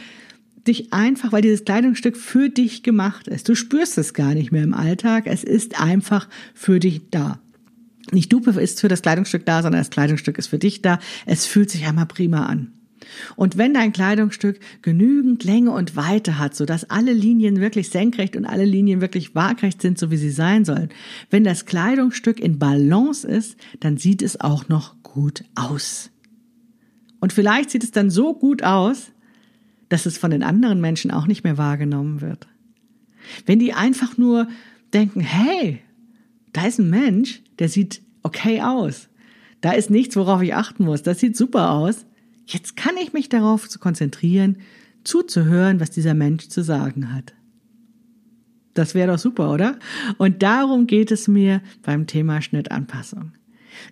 dich 0.67 0.93
einfach, 0.93 1.31
weil 1.31 1.41
dieses 1.41 1.65
Kleidungsstück 1.65 2.17
für 2.17 2.49
dich 2.49 2.83
gemacht 2.83 3.27
ist. 3.27 3.49
Du 3.49 3.55
spürst 3.55 3.97
es 3.97 4.13
gar 4.13 4.33
nicht 4.33 4.51
mehr 4.51 4.63
im 4.63 4.73
Alltag. 4.73 5.25
Es 5.25 5.43
ist 5.43 5.79
einfach 5.79 6.27
für 6.53 6.79
dich 6.79 7.09
da. 7.09 7.39
Nicht 8.11 8.31
du 8.33 8.39
bist 8.41 8.81
für 8.81 8.87
das 8.87 9.01
Kleidungsstück 9.01 9.45
da, 9.45 9.61
sondern 9.61 9.81
das 9.81 9.89
Kleidungsstück 9.89 10.37
ist 10.37 10.47
für 10.47 10.59
dich 10.59 10.81
da. 10.81 10.99
Es 11.25 11.45
fühlt 11.45 11.69
sich 11.69 11.85
einmal 11.85 12.07
prima 12.07 12.45
an. 12.45 12.73
Und 13.35 13.57
wenn 13.57 13.73
dein 13.73 13.93
Kleidungsstück 13.93 14.59
genügend 14.81 15.43
Länge 15.43 15.71
und 15.71 15.95
Weite 15.95 16.37
hat, 16.37 16.55
sodass 16.55 16.89
alle 16.89 17.13
Linien 17.13 17.59
wirklich 17.59 17.89
senkrecht 17.89 18.35
und 18.35 18.45
alle 18.45 18.65
Linien 18.65 19.01
wirklich 19.01 19.33
waagrecht 19.35 19.81
sind, 19.81 19.97
so 19.97 20.11
wie 20.11 20.17
sie 20.17 20.29
sein 20.29 20.65
sollen, 20.65 20.89
wenn 21.29 21.43
das 21.43 21.65
Kleidungsstück 21.65 22.39
in 22.39 22.59
Balance 22.59 23.27
ist, 23.27 23.57
dann 23.79 23.97
sieht 23.97 24.21
es 24.21 24.39
auch 24.39 24.69
noch 24.69 25.01
gut 25.03 25.43
aus. 25.55 26.11
Und 27.19 27.33
vielleicht 27.33 27.69
sieht 27.69 27.83
es 27.83 27.91
dann 27.91 28.09
so 28.09 28.33
gut 28.33 28.63
aus, 28.63 29.10
dass 29.91 30.05
es 30.05 30.17
von 30.17 30.31
den 30.31 30.41
anderen 30.41 30.79
Menschen 30.79 31.11
auch 31.11 31.27
nicht 31.27 31.43
mehr 31.43 31.57
wahrgenommen 31.57 32.21
wird. 32.21 32.47
Wenn 33.45 33.59
die 33.59 33.73
einfach 33.73 34.17
nur 34.17 34.47
denken, 34.93 35.19
hey, 35.19 35.81
da 36.53 36.65
ist 36.65 36.79
ein 36.79 36.89
Mensch, 36.89 37.41
der 37.59 37.67
sieht 37.67 38.01
okay 38.23 38.61
aus. 38.61 39.09
Da 39.59 39.73
ist 39.73 39.89
nichts, 39.89 40.15
worauf 40.15 40.41
ich 40.41 40.55
achten 40.55 40.85
muss. 40.85 41.03
Das 41.03 41.19
sieht 41.19 41.35
super 41.35 41.71
aus. 41.71 42.05
Jetzt 42.47 42.77
kann 42.77 42.95
ich 43.03 43.11
mich 43.11 43.27
darauf 43.27 43.67
konzentrieren, 43.81 44.59
zuzuhören, 45.03 45.81
was 45.81 45.91
dieser 45.91 46.13
Mensch 46.13 46.47
zu 46.47 46.63
sagen 46.63 47.13
hat. 47.13 47.33
Das 48.73 48.95
wäre 48.95 49.11
doch 49.11 49.19
super, 49.19 49.51
oder? 49.51 49.77
Und 50.17 50.41
darum 50.41 50.87
geht 50.87 51.11
es 51.11 51.27
mir 51.27 51.61
beim 51.81 52.07
Thema 52.07 52.41
Schnittanpassung. 52.41 53.33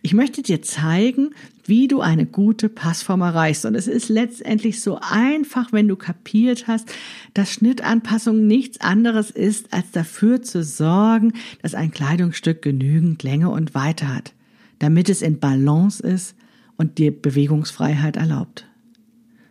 Ich 0.02 0.13
möchte 0.13 0.41
dir 0.41 0.62
zeigen, 0.62 1.32
wie 1.65 1.88
du 1.88 2.02
eine 2.02 2.25
gute 2.25 2.69
Passform 2.69 3.21
erreichst. 3.21 3.65
Und 3.65 3.75
es 3.75 3.88
ist 3.88 4.10
letztendlich 4.10 4.82
so 4.82 4.99
einfach, 5.02 5.71
wenn 5.71 5.88
du 5.88 5.95
kapiert 5.95 6.67
hast, 6.67 6.91
dass 7.34 7.52
Schnittanpassung 7.52 8.47
nichts 8.47 8.82
anderes 8.82 9.30
ist, 9.32 9.73
als 9.73 9.91
dafür 9.91 10.41
zu 10.41 10.63
sorgen, 10.63 11.34
dass 11.62 11.75
ein 11.75 11.91
Kleidungsstück 11.91 12.62
genügend 12.62 13.23
Länge 13.23 13.49
und 13.49 13.75
Weite 13.75 14.13
hat, 14.13 14.34
damit 14.80 15.10
es 15.10 15.21
in 15.21 15.39
Balance 15.39 16.02
ist 16.02 16.36
und 16.78 16.97
dir 16.97 17.12
Bewegungsfreiheit 17.12 18.17
erlaubt. 18.17 18.65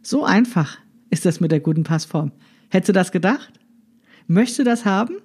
So 0.03 0.24
einfach 0.24 0.79
ist 1.11 1.24
das 1.27 1.40
mit 1.40 1.53
der 1.53 1.61
guten 1.61 1.85
Passform. 1.85 2.33
Hättest 2.70 2.88
du 2.88 2.92
das 2.92 3.12
gedacht? 3.12 3.53
Möchtest 4.27 4.61
du 4.61 4.64
das 4.64 4.85
haben? 4.85 5.16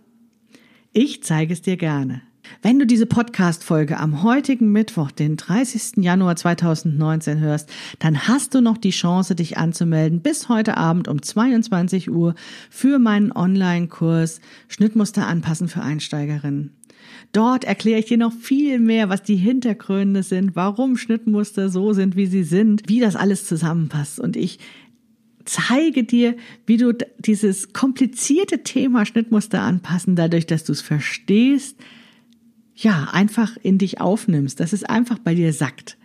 Ich 0.94 1.24
zeige 1.24 1.54
es 1.54 1.62
dir 1.62 1.78
gerne. 1.78 2.22
Wenn 2.62 2.80
du 2.80 2.86
diese 2.86 3.06
Podcast-Folge 3.06 3.98
am 4.00 4.24
heutigen 4.24 4.72
Mittwoch, 4.72 5.12
den 5.12 5.38
30. 5.38 6.04
Januar 6.04 6.36
2019 6.36 7.40
hörst, 7.40 7.70
dann 8.00 8.28
hast 8.28 8.54
du 8.54 8.62
noch 8.62 8.78
die 8.78 8.92
Chance, 8.92 9.36
dich 9.36 9.58
anzumelden 9.58 10.22
bis 10.22 10.50
heute 10.50 10.78
Abend 10.78 11.08
um 11.08 11.22
22 11.22 12.12
Uhr 12.12 12.36
für 12.70 13.00
meinen 13.00 13.32
Online-Kurs 13.32 14.42
Schnittmuster 14.68 15.28
anpassen 15.28 15.68
für 15.68 15.82
Einsteigerinnen. 15.82 16.72
Dort 17.32 17.64
erkläre 17.64 18.00
ich 18.00 18.06
dir 18.06 18.18
noch 18.18 18.34
viel 18.34 18.80
mehr, 18.80 19.10
was 19.10 19.24
die 19.24 19.36
Hintergründe 19.36 20.24
sind, 20.24 20.56
warum 20.56 20.98
Schnittmuster 20.98 21.70
so 21.70 21.94
sind, 21.94 22.16
wie 22.16 22.28
sie 22.28 22.44
sind, 22.44 22.84
wie 22.88 23.00
das 23.00 23.16
alles 23.16 23.46
zusammenpasst. 23.46 24.20
Und 24.20 24.38
ich 24.38 24.60
zeige 25.46 26.04
dir, 26.04 26.36
wie 26.66 26.78
du 26.78 26.94
dieses 27.20 27.74
komplizierte 27.74 28.64
Thema 28.64 29.06
Schnittmuster 29.06 29.62
anpassen, 29.62 30.16
dadurch, 30.16 30.46
dass 30.46 30.64
du 30.64 30.72
es 30.72 30.82
verstehst, 30.82 31.78
ja, 32.76 33.10
einfach 33.12 33.58
in 33.62 33.78
dich 33.78 34.02
aufnimmst, 34.02 34.60
dass 34.60 34.74
es 34.74 34.84
einfach 34.84 35.20
bei 35.20 35.36
dir 35.36 35.54
sackt. 35.54 35.98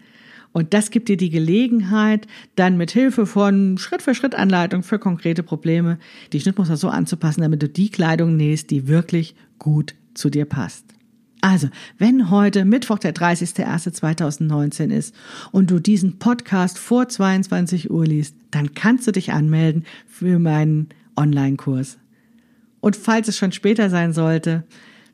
Und 0.53 0.75
das 0.75 0.91
gibt 0.91 1.09
dir 1.09 1.17
die 1.17 1.31
Gelegenheit, 1.31 2.27
dann 2.57 2.77
mit 2.77 2.91
Hilfe 2.91 3.27
von 3.27 3.79
Schritt-für-Schritt-Anleitung 3.79 4.83
für 4.83 4.99
konkrete 4.99 5.43
Probleme 5.43 5.99
die 6.33 6.41
Schnittmuster 6.41 6.77
so 6.77 6.89
anzupassen, 6.89 7.43
damit 7.43 7.63
du 7.63 7.69
die 7.69 7.91
Kleidung 7.91 8.37
nähst, 8.37 8.71
die 8.71 8.89
wirklich 8.89 9.35
gut 9.59 9.95
zu 10.15 10.31
dir 10.31 10.47
passt. 10.47 10.85
Also, 11.41 11.69
wenn 11.99 12.31
heute 12.31 12.65
Mittwoch 12.65 12.99
der 12.99 13.15
30.01.2019 13.15 14.91
ist 14.91 15.15
und 15.53 15.71
du 15.71 15.79
diesen 15.79 16.19
Podcast 16.19 16.79
vor 16.79 17.09
22 17.09 17.91
Uhr 17.91 18.07
liest, 18.07 18.35
dann 18.51 18.75
kannst 18.75 19.07
du 19.07 19.13
dich 19.13 19.33
anmelden 19.33 19.85
für 20.09 20.41
meinen 20.41 20.89
Online-Kurs. 21.17 21.99
Und 22.81 22.97
falls 22.97 23.29
es 23.29 23.37
schon 23.37 23.53
später 23.53 23.91
sein 23.91 24.13
sollte, 24.13 24.65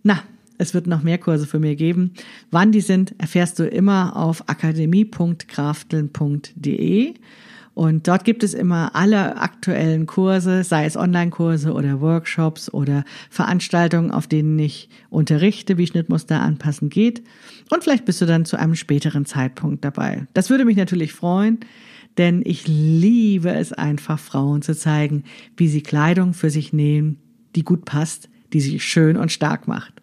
na, 0.02 0.22
es 0.58 0.74
wird 0.74 0.86
noch 0.86 1.02
mehr 1.02 1.16
Kurse 1.18 1.46
für 1.46 1.58
mir 1.58 1.76
geben. 1.76 2.12
Wann 2.50 2.72
die 2.72 2.80
sind, 2.80 3.14
erfährst 3.18 3.58
du 3.58 3.66
immer 3.66 4.16
auf 4.16 4.48
akademie.krafteln.de. 4.48 7.14
Und 7.74 8.06
dort 8.06 8.24
gibt 8.24 8.44
es 8.44 8.54
immer 8.54 8.94
alle 8.94 9.36
aktuellen 9.36 10.06
Kurse, 10.06 10.62
sei 10.62 10.86
es 10.86 10.96
Online-Kurse 10.96 11.72
oder 11.72 12.00
Workshops 12.00 12.72
oder 12.72 13.04
Veranstaltungen, 13.30 14.12
auf 14.12 14.28
denen 14.28 14.56
ich 14.60 14.88
unterrichte, 15.10 15.76
wie 15.76 15.88
Schnittmuster 15.88 16.40
anpassen 16.40 16.88
geht. 16.88 17.24
Und 17.72 17.82
vielleicht 17.82 18.04
bist 18.04 18.20
du 18.20 18.26
dann 18.26 18.44
zu 18.44 18.56
einem 18.56 18.76
späteren 18.76 19.26
Zeitpunkt 19.26 19.84
dabei. 19.84 20.28
Das 20.34 20.50
würde 20.50 20.64
mich 20.64 20.76
natürlich 20.76 21.12
freuen, 21.12 21.58
denn 22.16 22.42
ich 22.44 22.68
liebe 22.68 23.50
es 23.50 23.72
einfach, 23.72 24.20
Frauen 24.20 24.62
zu 24.62 24.76
zeigen, 24.76 25.24
wie 25.56 25.66
sie 25.66 25.82
Kleidung 25.82 26.32
für 26.32 26.50
sich 26.50 26.72
nähen, 26.72 27.18
die 27.56 27.64
gut 27.64 27.84
passt, 27.84 28.28
die 28.52 28.60
sie 28.60 28.78
schön 28.78 29.16
und 29.16 29.32
stark 29.32 29.66
macht. 29.66 29.93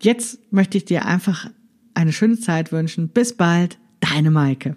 Jetzt 0.00 0.52
möchte 0.52 0.78
ich 0.78 0.84
dir 0.84 1.06
einfach 1.06 1.50
eine 1.94 2.12
schöne 2.12 2.38
Zeit 2.38 2.72
wünschen. 2.72 3.08
Bis 3.08 3.36
bald, 3.36 3.78
deine 4.00 4.30
Maike. 4.30 4.76